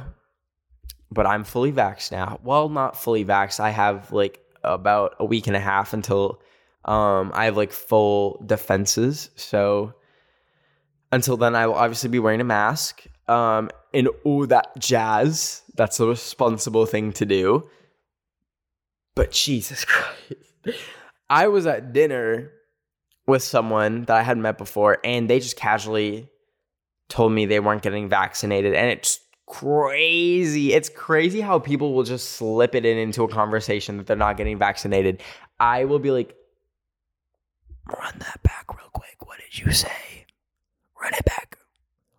but 1.10 1.26
I'm 1.26 1.44
fully 1.44 1.72
vaxxed 1.72 2.12
now. 2.12 2.40
Well, 2.42 2.68
not 2.68 2.96
fully 2.96 3.24
vaxxed. 3.24 3.60
I 3.60 3.70
have 3.70 4.12
like 4.12 4.40
about 4.62 5.14
a 5.18 5.24
week 5.24 5.46
and 5.46 5.56
a 5.56 5.60
half 5.60 5.92
until 5.92 6.40
um 6.84 7.32
I 7.34 7.46
have 7.46 7.56
like 7.56 7.72
full 7.72 8.42
defenses. 8.46 9.30
So 9.36 9.94
until 11.12 11.36
then, 11.36 11.54
I 11.54 11.66
will 11.66 11.74
obviously 11.74 12.10
be 12.10 12.18
wearing 12.18 12.40
a 12.40 12.44
mask. 12.44 13.06
Um, 13.28 13.70
and 13.94 14.08
oh, 14.24 14.46
that 14.46 14.78
jazz. 14.78 15.62
That's 15.74 15.98
the 15.98 16.08
responsible 16.08 16.86
thing 16.86 17.12
to 17.14 17.26
do. 17.26 17.68
But 19.14 19.32
Jesus 19.32 19.84
Christ. 19.86 20.45
I 21.28 21.48
was 21.48 21.66
at 21.66 21.92
dinner 21.92 22.52
with 23.26 23.42
someone 23.42 24.04
that 24.04 24.16
I 24.16 24.22
hadn't 24.22 24.42
met 24.42 24.58
before, 24.58 24.98
and 25.04 25.28
they 25.28 25.40
just 25.40 25.56
casually 25.56 26.28
told 27.08 27.32
me 27.32 27.46
they 27.46 27.60
weren't 27.60 27.82
getting 27.82 28.08
vaccinated. 28.08 28.74
And 28.74 28.90
it's 28.90 29.20
crazy. 29.46 30.72
It's 30.72 30.88
crazy 30.88 31.40
how 31.40 31.58
people 31.58 31.94
will 31.94 32.02
just 32.02 32.32
slip 32.32 32.74
it 32.74 32.84
in 32.84 32.98
into 32.98 33.22
a 33.22 33.28
conversation 33.28 33.96
that 33.96 34.06
they're 34.06 34.16
not 34.16 34.36
getting 34.36 34.58
vaccinated. 34.58 35.22
I 35.58 35.84
will 35.84 35.98
be 35.98 36.10
like, 36.10 36.34
run 37.86 38.14
that 38.18 38.42
back 38.42 38.76
real 38.76 38.90
quick. 38.92 39.16
What 39.26 39.38
did 39.38 39.58
you 39.58 39.72
say? 39.72 40.26
Run 41.00 41.14
it 41.14 41.24
back. 41.24 41.58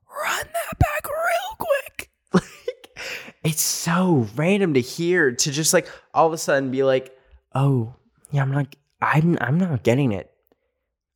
Run 0.09 0.45
that 0.45 0.79
back 0.79 1.05
real 1.05 1.57
quick. 1.57 2.09
Like, 2.33 2.99
it's 3.43 3.61
so 3.61 4.27
random 4.35 4.73
to 4.73 4.81
hear 4.81 5.31
to 5.31 5.51
just 5.51 5.73
like 5.73 5.87
all 6.13 6.27
of 6.27 6.33
a 6.33 6.37
sudden 6.37 6.71
be 6.71 6.83
like, 6.83 7.15
oh, 7.55 7.93
yeah, 8.31 8.41
I'm 8.41 8.51
like, 8.53 8.77
I'm. 9.01 9.37
I'm 9.41 9.57
not 9.57 9.83
getting 9.83 10.11
it. 10.11 10.31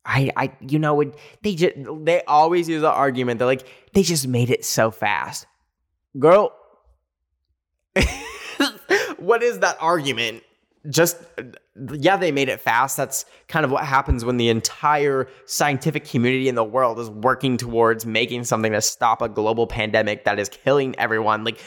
I. 0.04 0.30
I. 0.36 0.52
You 0.60 0.78
know. 0.78 1.00
It, 1.00 1.14
they 1.42 1.54
just. 1.54 1.74
They 2.04 2.22
always 2.24 2.68
use 2.68 2.82
the 2.82 2.90
argument. 2.90 3.38
They're 3.38 3.46
like, 3.46 3.66
they 3.92 4.02
just 4.02 4.26
made 4.26 4.50
it 4.50 4.64
so 4.64 4.90
fast, 4.90 5.46
girl. 6.18 6.52
what 9.18 9.42
is 9.42 9.58
that 9.60 9.76
argument? 9.80 10.42
just 10.90 11.16
yeah, 11.92 12.16
they 12.16 12.32
made 12.32 12.48
it 12.48 12.60
fast. 12.60 12.96
That's 12.96 13.24
kind 13.48 13.64
of 13.64 13.70
what 13.70 13.84
happens 13.84 14.24
when 14.24 14.36
the 14.36 14.48
entire 14.48 15.28
scientific 15.46 16.04
community 16.04 16.48
in 16.48 16.54
the 16.54 16.64
world 16.64 16.98
is 16.98 17.08
working 17.08 17.56
towards 17.56 18.04
making 18.04 18.44
something 18.44 18.72
to 18.72 18.80
stop 18.80 19.22
a 19.22 19.28
global 19.28 19.66
pandemic 19.66 20.24
that 20.24 20.38
is 20.38 20.48
killing 20.48 20.98
everyone. 20.98 21.44
Like 21.44 21.60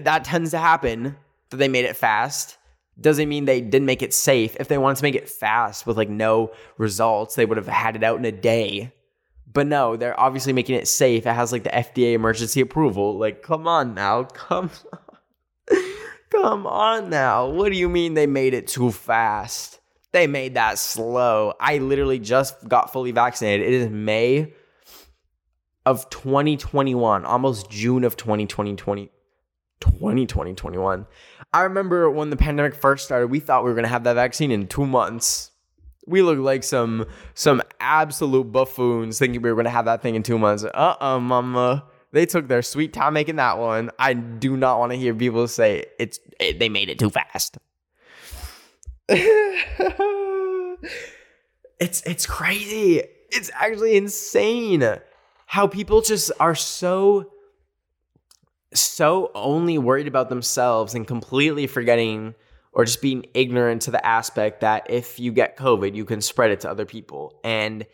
that 0.00 0.24
tends 0.24 0.52
to 0.52 0.58
happen 0.58 1.16
that 1.50 1.56
they 1.56 1.68
made 1.68 1.84
it 1.84 1.96
fast. 1.96 2.56
Doesn't 2.98 3.28
mean 3.28 3.44
they 3.44 3.60
didn't 3.60 3.86
make 3.86 4.02
it 4.02 4.14
safe. 4.14 4.56
If 4.58 4.68
they 4.68 4.78
wanted 4.78 4.96
to 4.96 5.02
make 5.02 5.14
it 5.14 5.28
fast 5.28 5.86
with 5.86 5.96
like 5.96 6.08
no 6.08 6.52
results, 6.78 7.34
they 7.34 7.44
would 7.44 7.58
have 7.58 7.66
had 7.66 7.96
it 7.96 8.02
out 8.02 8.18
in 8.18 8.24
a 8.24 8.32
day. 8.32 8.92
But 9.52 9.66
no, 9.66 9.96
they're 9.96 10.18
obviously 10.18 10.52
making 10.52 10.76
it 10.76 10.88
safe. 10.88 11.26
It 11.26 11.32
has 11.32 11.52
like 11.52 11.64
the 11.64 11.70
FDA 11.70 12.14
emergency 12.14 12.60
approval. 12.60 13.18
Like, 13.18 13.42
come 13.42 13.66
on 13.66 13.94
now. 13.94 14.24
Come 14.34 14.70
on. 14.92 15.00
Come 16.30 16.66
on 16.66 17.08
now. 17.08 17.48
What 17.48 17.72
do 17.72 17.78
you 17.78 17.88
mean 17.88 18.14
they 18.14 18.26
made 18.26 18.52
it 18.52 18.66
too 18.66 18.90
fast? 18.90 19.80
They 20.12 20.26
made 20.26 20.54
that 20.54 20.78
slow. 20.78 21.54
I 21.60 21.78
literally 21.78 22.18
just 22.18 22.68
got 22.68 22.92
fully 22.92 23.12
vaccinated. 23.12 23.66
It 23.66 23.72
is 23.72 23.90
May 23.90 24.52
of 25.84 26.10
2021, 26.10 27.24
almost 27.24 27.70
June 27.70 28.02
of 28.02 28.16
2020, 28.16 29.10
2021. 29.80 31.06
I 31.52 31.62
remember 31.62 32.10
when 32.10 32.30
the 32.30 32.36
pandemic 32.36 32.74
first 32.74 33.04
started, 33.04 33.28
we 33.28 33.40
thought 33.40 33.64
we 33.64 33.70
were 33.70 33.74
going 33.74 33.84
to 33.84 33.90
have 33.90 34.04
that 34.04 34.14
vaccine 34.14 34.50
in 34.50 34.66
2 34.66 34.86
months. 34.86 35.50
We 36.06 36.22
looked 36.22 36.40
like 36.40 36.62
some 36.62 37.06
some 37.34 37.62
absolute 37.80 38.52
buffoons 38.52 39.18
thinking 39.18 39.42
we 39.42 39.50
were 39.50 39.56
going 39.56 39.64
to 39.64 39.70
have 39.70 39.86
that 39.86 40.02
thing 40.02 40.14
in 40.14 40.22
2 40.22 40.38
months. 40.38 40.64
Uh-uh, 40.64 41.18
mama. 41.20 41.84
They 42.12 42.26
took 42.26 42.48
their 42.48 42.62
sweet 42.62 42.92
time 42.92 43.14
making 43.14 43.36
that 43.36 43.58
one. 43.58 43.90
I 43.98 44.14
do 44.14 44.56
not 44.56 44.78
want 44.78 44.92
to 44.92 44.98
hear 44.98 45.14
people 45.14 45.48
say 45.48 45.84
it's 45.98 46.20
it, 46.38 46.58
they 46.58 46.68
made 46.68 46.88
it 46.88 46.98
too 46.98 47.10
fast. 47.10 47.58
it's 49.08 50.78
it's 51.78 52.26
crazy. 52.26 53.02
It's 53.30 53.50
actually 53.54 53.96
insane 53.96 54.98
how 55.46 55.66
people 55.66 56.00
just 56.00 56.32
are 56.40 56.54
so 56.54 57.30
so 58.80 59.30
only 59.34 59.78
worried 59.78 60.08
about 60.08 60.28
themselves 60.28 60.94
and 60.94 61.06
completely 61.06 61.66
forgetting 61.66 62.34
or 62.72 62.84
just 62.84 63.00
being 63.00 63.24
ignorant 63.34 63.82
to 63.82 63.90
the 63.90 64.04
aspect 64.04 64.60
that 64.60 64.90
if 64.90 65.18
you 65.18 65.32
get 65.32 65.56
COVID, 65.56 65.94
you 65.94 66.04
can 66.04 66.20
spread 66.20 66.50
it 66.50 66.60
to 66.60 66.70
other 66.70 66.84
people. 66.84 67.40
And 67.42 67.86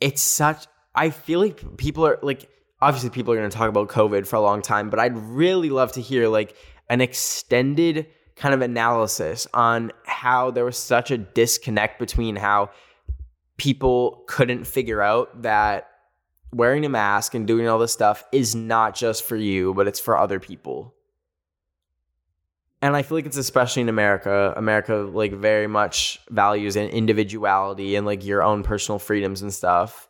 it's 0.00 0.20
such, 0.20 0.66
I 0.94 1.10
feel 1.10 1.40
like 1.40 1.78
people 1.78 2.06
are 2.06 2.18
like, 2.22 2.50
obviously 2.80 3.10
people 3.10 3.32
are 3.32 3.36
going 3.36 3.48
to 3.48 3.56
talk 3.56 3.68
about 3.68 3.88
COVID 3.88 4.26
for 4.26 4.36
a 4.36 4.40
long 4.40 4.60
time, 4.60 4.90
but 4.90 4.98
I'd 4.98 5.16
really 5.16 5.70
love 5.70 5.92
to 5.92 6.02
hear 6.02 6.28
like 6.28 6.56
an 6.90 7.00
extended 7.00 8.06
kind 8.36 8.54
of 8.54 8.60
analysis 8.60 9.46
on 9.54 9.92
how 10.04 10.50
there 10.50 10.64
was 10.64 10.76
such 10.76 11.10
a 11.10 11.16
disconnect 11.16 11.98
between 11.98 12.36
how 12.36 12.70
people 13.56 14.24
couldn't 14.26 14.64
figure 14.64 15.00
out 15.00 15.42
that 15.42 15.88
wearing 16.52 16.84
a 16.84 16.88
mask 16.88 17.34
and 17.34 17.46
doing 17.46 17.68
all 17.68 17.78
this 17.78 17.92
stuff 17.92 18.24
is 18.32 18.54
not 18.54 18.94
just 18.94 19.24
for 19.24 19.36
you, 19.36 19.74
but 19.74 19.88
it's 19.88 20.00
for 20.00 20.16
other 20.16 20.38
people. 20.38 20.94
And 22.80 22.96
I 22.96 23.02
feel 23.02 23.16
like 23.16 23.26
it's 23.26 23.36
especially 23.36 23.82
in 23.82 23.88
America. 23.88 24.52
America 24.56 24.96
like 24.96 25.32
very 25.32 25.68
much 25.68 26.20
values 26.30 26.76
an 26.76 26.88
individuality 26.88 27.96
and 27.96 28.04
like 28.04 28.24
your 28.24 28.42
own 28.42 28.62
personal 28.62 28.98
freedoms 28.98 29.42
and 29.42 29.54
stuff 29.54 30.08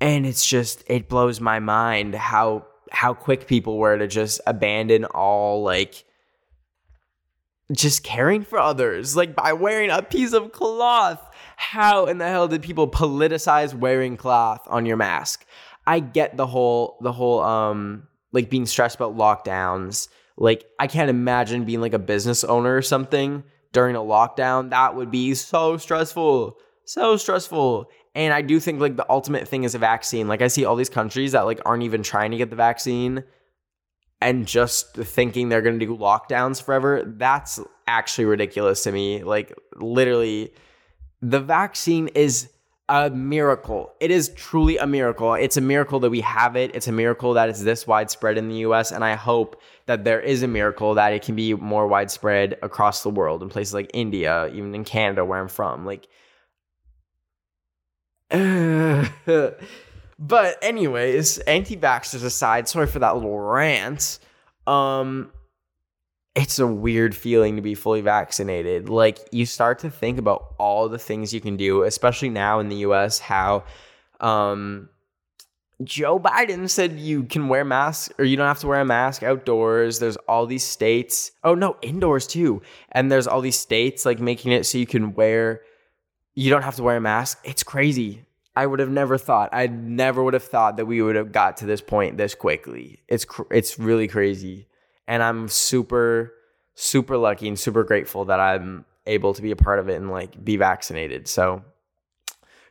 and 0.00 0.26
it's 0.26 0.44
just 0.44 0.82
it 0.86 1.08
blows 1.08 1.40
my 1.40 1.58
mind 1.60 2.14
how 2.14 2.66
how 2.90 3.14
quick 3.14 3.46
people 3.46 3.78
were 3.78 3.98
to 3.98 4.08
just 4.08 4.40
abandon 4.46 5.04
all 5.04 5.62
like 5.62 6.04
just 7.72 8.02
caring 8.02 8.42
for 8.42 8.58
others 8.58 9.14
like 9.14 9.36
by 9.36 9.52
wearing 9.52 9.90
a 9.90 10.02
piece 10.02 10.32
of 10.32 10.50
cloth 10.52 11.24
how 11.60 12.06
in 12.06 12.18
the 12.18 12.26
hell 12.26 12.48
did 12.48 12.62
people 12.62 12.88
politicize 12.88 13.74
wearing 13.74 14.16
cloth 14.16 14.66
on 14.68 14.86
your 14.86 14.96
mask 14.96 15.44
i 15.86 16.00
get 16.00 16.36
the 16.36 16.46
whole 16.46 16.96
the 17.00 17.12
whole 17.12 17.40
um 17.40 18.06
like 18.32 18.48
being 18.48 18.66
stressed 18.66 18.96
about 18.96 19.16
lockdowns 19.16 20.08
like 20.36 20.64
i 20.78 20.86
can't 20.86 21.10
imagine 21.10 21.64
being 21.64 21.80
like 21.80 21.94
a 21.94 21.98
business 21.98 22.44
owner 22.44 22.76
or 22.76 22.82
something 22.82 23.44
during 23.72 23.94
a 23.94 24.00
lockdown 24.00 24.70
that 24.70 24.96
would 24.96 25.10
be 25.10 25.34
so 25.34 25.76
stressful 25.76 26.56
so 26.84 27.16
stressful 27.16 27.88
and 28.14 28.34
I 28.34 28.42
do 28.42 28.58
think 28.58 28.80
like 28.80 28.96
the 28.96 29.08
ultimate 29.08 29.46
thing 29.46 29.64
is 29.64 29.74
a 29.74 29.78
vaccine. 29.78 30.26
Like 30.26 30.42
I 30.42 30.48
see 30.48 30.64
all 30.64 30.76
these 30.76 30.88
countries 30.88 31.32
that 31.32 31.42
like 31.42 31.60
aren't 31.64 31.84
even 31.84 32.02
trying 32.02 32.32
to 32.32 32.36
get 32.36 32.50
the 32.50 32.56
vaccine 32.56 33.22
and 34.20 34.46
just 34.46 34.94
thinking 34.94 35.48
they're 35.48 35.62
going 35.62 35.78
to 35.78 35.86
do 35.86 35.96
lockdowns 35.96 36.62
forever. 36.62 37.02
That's 37.06 37.60
actually 37.86 38.24
ridiculous 38.24 38.82
to 38.84 38.92
me. 38.92 39.22
Like 39.22 39.54
literally 39.76 40.52
the 41.22 41.40
vaccine 41.40 42.08
is 42.08 42.48
a 42.90 43.08
miracle. 43.08 43.92
It 44.00 44.10
is 44.10 44.30
truly 44.30 44.76
a 44.78 44.86
miracle. 44.86 45.34
It's 45.34 45.56
a 45.56 45.60
miracle 45.60 46.00
that 46.00 46.10
we 46.10 46.20
have 46.22 46.56
it. 46.56 46.74
It's 46.74 46.88
a 46.88 46.92
miracle 46.92 47.34
that 47.34 47.48
it's 47.48 47.62
this 47.62 47.86
widespread 47.86 48.36
in 48.36 48.48
the 48.48 48.56
US. 48.56 48.90
And 48.90 49.04
I 49.04 49.14
hope 49.14 49.60
that 49.86 50.02
there 50.02 50.20
is 50.20 50.42
a 50.42 50.48
miracle 50.48 50.94
that 50.94 51.12
it 51.12 51.22
can 51.22 51.36
be 51.36 51.54
more 51.54 51.86
widespread 51.86 52.58
across 52.62 53.04
the 53.04 53.10
world 53.10 53.44
in 53.44 53.48
places 53.48 53.74
like 53.74 53.90
India, 53.94 54.48
even 54.52 54.74
in 54.74 54.82
Canada, 54.82 55.24
where 55.24 55.38
I'm 55.38 55.46
from. 55.48 55.86
Like, 55.86 56.08
but 60.18 60.58
anyways, 60.62 61.38
anti-vaxxers 61.38 62.24
aside, 62.24 62.68
sorry 62.68 62.88
for 62.88 62.98
that 62.98 63.14
little 63.14 63.38
rant. 63.38 64.18
Um 64.66 65.30
it's 66.34 66.58
a 66.58 66.66
weird 66.66 67.14
feeling 67.14 67.56
to 67.56 67.62
be 67.62 67.74
fully 67.74 68.00
vaccinated. 68.00 68.88
Like 68.88 69.18
you 69.32 69.46
start 69.46 69.80
to 69.80 69.90
think 69.90 70.18
about 70.18 70.54
all 70.58 70.88
the 70.88 70.98
things 70.98 71.34
you 71.34 71.40
can 71.40 71.56
do, 71.56 71.82
especially 71.82 72.28
now 72.28 72.60
in 72.60 72.68
the 72.68 72.76
US 72.76 73.18
how 73.18 73.64
um 74.20 74.88
Joe 75.82 76.20
Biden 76.20 76.68
said 76.68 76.98
you 76.98 77.22
can 77.24 77.48
wear 77.48 77.64
masks 77.64 78.12
or 78.18 78.24
you 78.24 78.36
don't 78.36 78.46
have 78.46 78.60
to 78.60 78.66
wear 78.66 78.80
a 78.80 78.84
mask 78.84 79.22
outdoors. 79.22 79.98
There's 79.98 80.16
all 80.28 80.44
these 80.46 80.64
states. 80.64 81.32
Oh 81.42 81.54
no, 81.54 81.76
indoors 81.80 82.26
too. 82.26 82.60
And 82.92 83.10
there's 83.10 83.26
all 83.26 83.40
these 83.40 83.58
states 83.58 84.04
like 84.04 84.20
making 84.20 84.52
it 84.52 84.66
so 84.66 84.78
you 84.78 84.86
can 84.86 85.14
wear 85.14 85.62
you 86.34 86.50
don't 86.50 86.62
have 86.62 86.76
to 86.76 86.82
wear 86.82 86.96
a 86.96 87.00
mask. 87.00 87.40
It's 87.44 87.62
crazy. 87.62 88.24
I 88.54 88.66
would 88.66 88.80
have 88.80 88.90
never 88.90 89.16
thought. 89.16 89.50
I 89.52 89.68
never 89.68 90.22
would 90.22 90.34
have 90.34 90.44
thought 90.44 90.76
that 90.76 90.86
we 90.86 91.00
would 91.02 91.16
have 91.16 91.32
got 91.32 91.56
to 91.58 91.66
this 91.66 91.80
point 91.80 92.18
this 92.18 92.34
quickly. 92.34 93.00
It's 93.08 93.24
cr- 93.24 93.50
it's 93.50 93.78
really 93.78 94.08
crazy, 94.08 94.66
and 95.06 95.22
I'm 95.22 95.48
super 95.48 96.32
super 96.80 97.18
lucky 97.18 97.46
and 97.46 97.58
super 97.58 97.84
grateful 97.84 98.24
that 98.24 98.40
I'm 98.40 98.86
able 99.06 99.34
to 99.34 99.42
be 99.42 99.50
a 99.50 99.56
part 99.56 99.78
of 99.78 99.88
it 99.88 99.96
and 99.96 100.10
like 100.10 100.42
be 100.42 100.56
vaccinated. 100.56 101.28
So, 101.28 101.62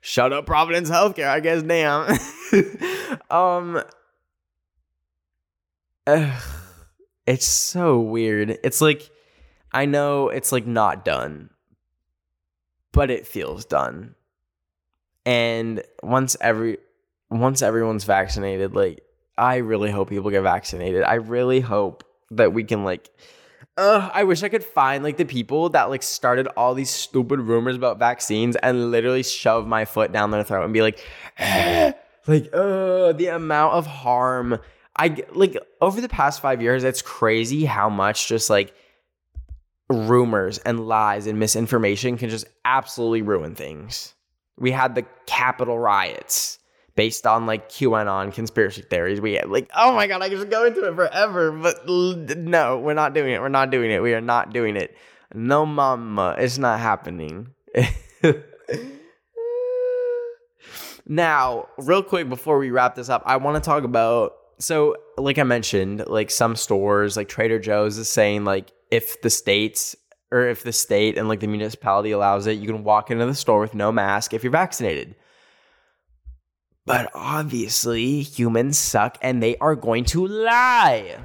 shut 0.02 0.34
up, 0.34 0.46
Providence 0.46 0.90
Healthcare. 0.90 1.28
I 1.28 1.40
guess, 1.40 1.62
damn. 1.62 2.18
um, 3.30 3.84
it's 7.26 7.46
so 7.46 8.00
weird. 8.00 8.58
It's 8.64 8.82
like 8.82 9.10
I 9.72 9.86
know 9.86 10.30
it's 10.30 10.52
like 10.52 10.66
not 10.66 11.06
done, 11.06 11.52
but 12.92 13.12
it 13.12 13.28
feels 13.28 13.66
done. 13.66 14.16
And 15.26 15.84
once 16.02 16.36
every 16.42 16.78
once 17.30 17.62
everyone's 17.62 18.06
vaccinated, 18.06 18.74
like 18.74 19.02
I 19.38 19.58
really 19.58 19.92
hope 19.92 20.10
people 20.10 20.32
get 20.32 20.42
vaccinated. 20.42 21.04
I 21.04 21.16
really 21.16 21.60
hope 21.60 22.04
that 22.32 22.54
we 22.54 22.64
can 22.64 22.84
like 22.84 23.10
uh, 23.78 24.10
I 24.14 24.26
wish 24.26 24.44
I 24.44 24.50
could 24.50 24.64
find 24.64 25.04
like 25.06 25.16
the 25.16 25.26
people 25.26 25.70
that 25.70 25.90
like 25.90 26.04
started 26.04 26.48
all 26.58 26.74
these 26.74 26.90
stupid 26.90 27.40
rumors 27.40 27.78
about 27.78 27.98
vaccines 27.98 28.58
and 28.58 28.92
literally 28.92 29.24
shove 29.24 29.68
my 29.68 29.86
foot 29.86 30.12
down 30.12 30.32
their 30.32 30.44
throat 30.44 30.66
and 30.66 30.74
be 30.74 30.82
like, 30.82 31.00
like, 32.28 32.50
uh, 32.54 33.14
the 33.14 33.32
amount 33.34 33.76
of 33.76 33.88
harm 33.88 34.60
I 34.98 35.16
like 35.34 35.58
over 35.80 36.02
the 36.02 36.10
past 36.10 36.42
five 36.42 36.62
years. 36.62 36.84
It's 36.84 37.02
crazy 37.02 37.64
how 37.64 37.90
much 37.90 38.28
just 38.28 38.50
like 38.50 38.74
rumors 39.90 40.58
and 40.60 40.88
lies 40.88 41.26
and 41.26 41.40
misinformation 41.40 42.18
can 42.18 42.30
just 42.30 42.46
absolutely 42.66 43.22
ruin 43.22 43.56
things. 43.56 44.14
We 44.58 44.72
had 44.72 44.94
the 44.94 45.06
Capitol 45.26 45.80
riots 45.80 46.59
based 47.00 47.26
on 47.26 47.46
like 47.46 47.70
QAnon 47.70 48.34
conspiracy 48.34 48.82
theories. 48.82 49.22
We 49.22 49.42
like, 49.44 49.70
oh 49.74 49.94
my 49.96 50.06
God, 50.06 50.22
I 50.22 50.28
could 50.28 50.52
go 50.52 50.66
into 50.66 50.84
it 50.86 50.96
forever. 50.96 51.50
But 51.50 51.88
no, 51.88 52.78
we're 52.78 52.94
not 52.94 53.14
doing 53.14 53.32
it. 53.32 53.40
We're 53.40 53.48
not 53.48 53.72
doing 53.72 53.90
it. 53.90 54.04
We 54.04 54.14
are 54.14 54.20
not 54.20 54.52
doing 54.52 54.76
it. 54.76 54.98
No, 55.34 55.66
mama, 55.66 56.36
it's 56.38 56.58
not 56.58 56.82
happening. 56.82 57.54
now, 61.08 61.70
real 61.78 62.04
quick 62.04 62.28
before 62.28 62.58
we 62.58 62.70
wrap 62.70 62.96
this 62.96 63.08
up, 63.08 63.24
I 63.26 63.38
want 63.38 63.56
to 63.56 63.66
talk 63.66 63.86
about 63.86 64.34
so 64.60 64.98
like 65.18 65.38
I 65.38 65.44
mentioned, 65.44 66.06
like 66.06 66.30
some 66.30 66.58
stores 66.58 67.16
like 67.16 67.30
Trader 67.30 67.60
Joe's 67.60 67.98
is 67.98 68.10
saying 68.10 68.44
like 68.44 68.74
if 68.92 69.22
the 69.22 69.30
states 69.30 69.96
or 70.32 70.50
if 70.50 70.64
the 70.64 70.74
state 70.74 71.18
and 71.18 71.30
like 71.30 71.40
the 71.40 71.48
municipality 71.48 72.12
allows 72.12 72.46
it, 72.46 72.58
you 72.60 72.68
can 72.68 72.84
walk 72.84 73.10
into 73.10 73.26
the 73.26 73.36
store 73.36 73.62
with 73.62 73.74
no 73.74 73.90
mask 73.90 74.34
if 74.34 74.44
you're 74.44 74.52
vaccinated. 74.52 75.16
But 76.90 77.12
obviously, 77.14 78.22
humans 78.24 78.76
suck 78.76 79.20
and 79.22 79.44
they 79.44 79.56
are 79.58 79.76
going 79.76 80.06
to 80.06 80.26
lie. 80.26 81.20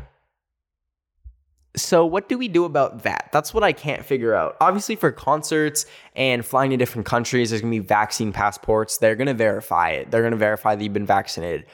So, 1.75 2.05
what 2.05 2.29
do 2.29 2.37
we 2.37 2.49
do 2.49 2.67
about 2.67 3.05
that? 3.05 3.31
That's 3.33 3.55
what 3.55 3.65
I 3.65 3.73
can't 3.73 4.05
figure 4.05 4.35
out. 4.35 4.59
Obviously, 4.61 4.95
for 4.95 5.11
concerts 5.11 5.87
and 6.15 6.45
flying 6.45 6.73
to 6.73 6.77
different 6.77 7.07
countries, 7.07 7.49
there's 7.49 7.63
gonna 7.63 7.71
be 7.71 7.79
vaccine 7.79 8.31
passports. 8.31 8.99
They're 8.99 9.17
gonna 9.17 9.33
verify 9.33 9.93
it, 9.93 10.11
they're 10.11 10.23
gonna 10.23 10.37
verify 10.37 10.75
that 10.75 10.85
you've 10.85 10.93
been 10.93 11.07
vaccinated. 11.07 11.65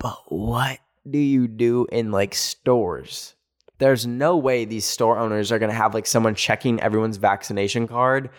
But 0.00 0.18
what 0.26 0.80
do 1.08 1.18
you 1.18 1.46
do 1.46 1.86
in 1.92 2.10
like 2.10 2.34
stores? 2.34 3.36
There's 3.78 4.04
no 4.04 4.36
way 4.36 4.64
these 4.64 4.84
store 4.84 5.16
owners 5.16 5.52
are 5.52 5.60
gonna 5.60 5.72
have 5.74 5.94
like 5.94 6.06
someone 6.06 6.34
checking 6.34 6.80
everyone's 6.80 7.18
vaccination 7.18 7.86
card 7.86 8.30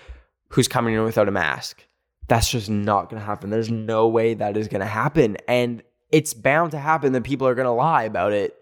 who's 0.49 0.67
coming 0.67 0.93
in 0.93 1.05
without 1.05 1.29
a 1.29 1.31
mask. 1.31 1.85
That's 2.29 2.49
just 2.49 2.69
not 2.69 3.09
gonna 3.09 3.21
happen. 3.21 3.49
There's 3.49 3.69
no 3.69 4.07
way 4.07 4.35
that 4.35 4.55
is 4.55 4.69
gonna 4.69 4.85
happen. 4.85 5.35
And 5.47 5.83
it's 6.11 6.33
bound 6.33 6.71
to 6.71 6.79
happen 6.79 7.11
that 7.13 7.23
people 7.23 7.47
are 7.47 7.55
gonna 7.55 7.75
lie 7.75 8.03
about 8.03 8.31
it 8.31 8.55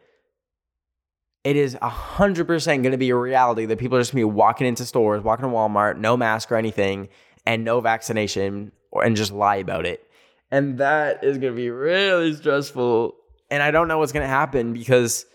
it 1.47 1.55
is 1.55 1.75
100% 1.75 2.65
going 2.65 2.91
to 2.91 2.97
be 2.97 3.09
a 3.09 3.15
reality 3.15 3.65
that 3.67 3.79
people 3.79 3.97
are 3.97 4.01
just 4.01 4.11
going 4.11 4.21
to 4.21 4.27
be 4.27 4.35
walking 4.35 4.67
into 4.67 4.83
stores, 4.83 5.23
walking 5.23 5.43
to 5.43 5.49
Walmart, 5.49 5.97
no 5.97 6.17
mask 6.17 6.51
or 6.51 6.57
anything, 6.57 7.07
and 7.45 7.63
no 7.63 7.79
vaccination, 7.79 8.73
or, 8.91 9.05
and 9.05 9.15
just 9.15 9.31
lie 9.31 9.55
about 9.55 9.85
it. 9.85 10.03
And 10.51 10.77
that 10.79 11.23
is 11.23 11.37
going 11.37 11.53
to 11.53 11.55
be 11.55 11.69
really 11.69 12.33
stressful. 12.33 13.15
And 13.49 13.63
I 13.63 13.71
don't 13.71 13.87
know 13.87 13.97
what's 13.97 14.11
going 14.11 14.25
to 14.25 14.27
happen 14.27 14.73
because 14.73 15.25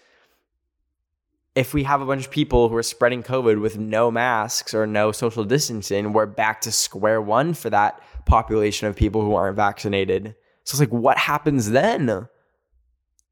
if 1.54 1.72
we 1.72 1.84
have 1.84 2.02
a 2.02 2.06
bunch 2.06 2.26
of 2.26 2.30
people 2.30 2.68
who 2.68 2.76
are 2.76 2.82
spreading 2.82 3.22
COVID 3.22 3.58
with 3.58 3.78
no 3.78 4.10
masks 4.10 4.74
or 4.74 4.86
no 4.86 5.12
social 5.12 5.44
distancing, 5.44 6.12
we're 6.12 6.26
back 6.26 6.60
to 6.62 6.72
square 6.72 7.22
one 7.22 7.54
for 7.54 7.70
that 7.70 8.02
population 8.26 8.88
of 8.88 8.96
people 8.96 9.22
who 9.22 9.34
aren't 9.34 9.56
vaccinated. 9.56 10.34
So 10.64 10.74
it's 10.74 10.80
like, 10.80 10.92
what 10.92 11.18
happens 11.18 11.70
then? 11.70 12.28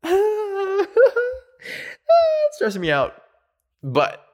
It's 0.03 0.17
stressing 2.53 2.81
me 2.81 2.91
out. 2.91 3.15
But 3.83 4.25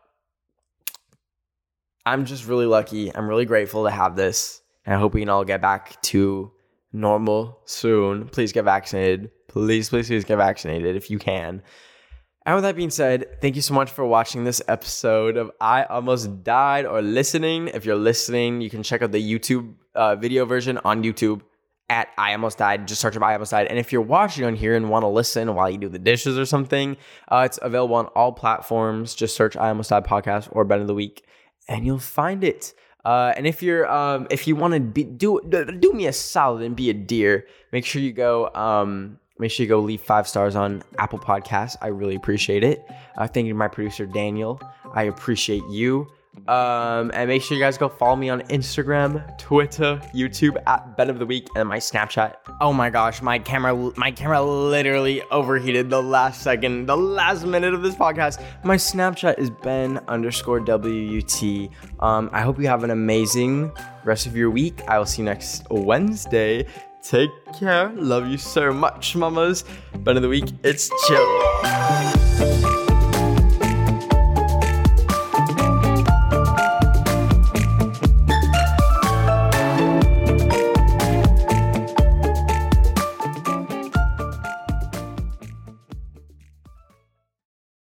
I'm 2.04 2.24
just 2.24 2.46
really 2.46 2.66
lucky. 2.66 3.14
I'm 3.14 3.28
really 3.28 3.44
grateful 3.44 3.84
to 3.84 3.90
have 3.90 4.16
this. 4.16 4.62
And 4.84 4.94
I 4.94 4.98
hope 4.98 5.14
we 5.14 5.20
can 5.20 5.28
all 5.28 5.44
get 5.44 5.60
back 5.60 6.00
to 6.02 6.52
normal 6.92 7.58
soon. 7.64 8.28
Please 8.28 8.52
get 8.52 8.64
vaccinated. 8.64 9.30
Please, 9.48 9.88
please, 9.88 10.08
please 10.08 10.24
get 10.24 10.36
vaccinated 10.36 10.96
if 10.96 11.10
you 11.10 11.18
can. 11.18 11.62
And 12.46 12.54
with 12.54 12.62
that 12.62 12.76
being 12.76 12.90
said, 12.90 13.40
thank 13.40 13.56
you 13.56 13.62
so 13.62 13.74
much 13.74 13.90
for 13.90 14.06
watching 14.06 14.44
this 14.44 14.62
episode 14.68 15.36
of 15.36 15.50
I 15.60 15.82
Almost 15.82 16.44
Died 16.44 16.86
or 16.86 17.02
listening. 17.02 17.66
If 17.68 17.84
you're 17.84 17.96
listening, 17.96 18.60
you 18.60 18.70
can 18.70 18.84
check 18.84 19.02
out 19.02 19.10
the 19.10 19.20
YouTube 19.20 19.74
uh, 19.96 20.16
video 20.16 20.44
version 20.44 20.78
on 20.84 21.02
YouTube 21.02 21.40
at 21.88 22.08
I 22.18 22.32
Almost 22.32 22.58
Died. 22.58 22.88
Just 22.88 23.00
search 23.00 23.16
up 23.16 23.22
I 23.22 23.32
Almost 23.32 23.52
Died. 23.52 23.66
And 23.68 23.78
if 23.78 23.92
you're 23.92 24.02
watching 24.02 24.44
on 24.44 24.54
here 24.54 24.74
and 24.74 24.90
want 24.90 25.02
to 25.02 25.08
listen 25.08 25.54
while 25.54 25.70
you 25.70 25.78
do 25.78 25.88
the 25.88 25.98
dishes 25.98 26.38
or 26.38 26.46
something, 26.46 26.96
uh, 27.28 27.42
it's 27.46 27.58
available 27.62 27.96
on 27.96 28.06
all 28.06 28.32
platforms. 28.32 29.14
Just 29.14 29.36
search 29.36 29.56
I 29.56 29.68
Almost 29.68 29.90
Died 29.90 30.04
podcast 30.04 30.48
or 30.52 30.64
Ben 30.64 30.80
of 30.80 30.86
the 30.86 30.94
Week, 30.94 31.24
and 31.68 31.86
you'll 31.86 31.98
find 31.98 32.44
it. 32.44 32.74
Uh, 33.04 33.32
and 33.36 33.46
if 33.46 33.62
you're 33.62 33.88
um, 33.88 34.26
if 34.30 34.48
you 34.48 34.56
want 34.56 34.74
to 34.74 34.80
be 34.80 35.04
do 35.04 35.40
do 35.78 35.92
me 35.92 36.06
a 36.06 36.12
solid 36.12 36.62
and 36.62 36.74
be 36.74 36.90
a 36.90 36.94
dear, 36.94 37.46
make 37.70 37.86
sure 37.86 38.02
you 38.02 38.12
go 38.12 38.52
um, 38.54 39.20
make 39.38 39.52
sure 39.52 39.62
you 39.62 39.68
go 39.68 39.78
leave 39.78 40.00
five 40.00 40.26
stars 40.26 40.56
on 40.56 40.82
Apple 40.98 41.20
Podcasts. 41.20 41.76
I 41.80 41.88
really 41.88 42.16
appreciate 42.16 42.64
it. 42.64 42.84
Uh, 43.16 43.28
thank 43.28 43.46
you 43.46 43.52
to 43.52 43.58
my 43.58 43.68
producer 43.68 44.06
Daniel. 44.06 44.60
I 44.92 45.04
appreciate 45.04 45.62
you. 45.70 46.08
Um, 46.48 47.10
and 47.12 47.28
make 47.28 47.42
sure 47.42 47.56
you 47.56 47.62
guys 47.62 47.76
go 47.76 47.88
follow 47.88 48.16
me 48.16 48.28
on 48.28 48.42
Instagram, 48.42 49.36
Twitter, 49.38 50.00
YouTube 50.14 50.62
at 50.66 50.96
Ben 50.96 51.10
of 51.10 51.18
the 51.18 51.26
Week, 51.26 51.48
and 51.56 51.68
my 51.68 51.78
Snapchat. 51.78 52.34
Oh 52.60 52.72
my 52.72 52.88
gosh, 52.88 53.20
my 53.20 53.38
camera, 53.38 53.74
my 53.96 54.10
camera 54.10 54.42
literally 54.42 55.22
overheated 55.30 55.90
the 55.90 56.02
last 56.02 56.42
second, 56.42 56.86
the 56.86 56.96
last 56.96 57.44
minute 57.44 57.74
of 57.74 57.82
this 57.82 57.94
podcast. 57.94 58.44
My 58.64 58.76
Snapchat 58.76 59.38
is 59.38 59.50
Ben 59.50 59.98
underscore 60.08 60.60
WUT. 60.60 61.42
Um, 62.00 62.30
I 62.32 62.42
hope 62.42 62.60
you 62.60 62.68
have 62.68 62.84
an 62.84 62.90
amazing 62.90 63.72
rest 64.04 64.26
of 64.26 64.36
your 64.36 64.50
week. 64.50 64.82
I 64.88 64.98
will 64.98 65.06
see 65.06 65.22
you 65.22 65.26
next 65.26 65.66
Wednesday. 65.70 66.66
Take 67.02 67.30
care. 67.58 67.90
Love 67.94 68.26
you 68.26 68.38
so 68.38 68.72
much, 68.72 69.14
mamas. 69.14 69.64
Ben 69.98 70.16
of 70.16 70.22
the 70.22 70.28
Week, 70.28 70.50
it's 70.64 70.90
chill. 71.06 72.15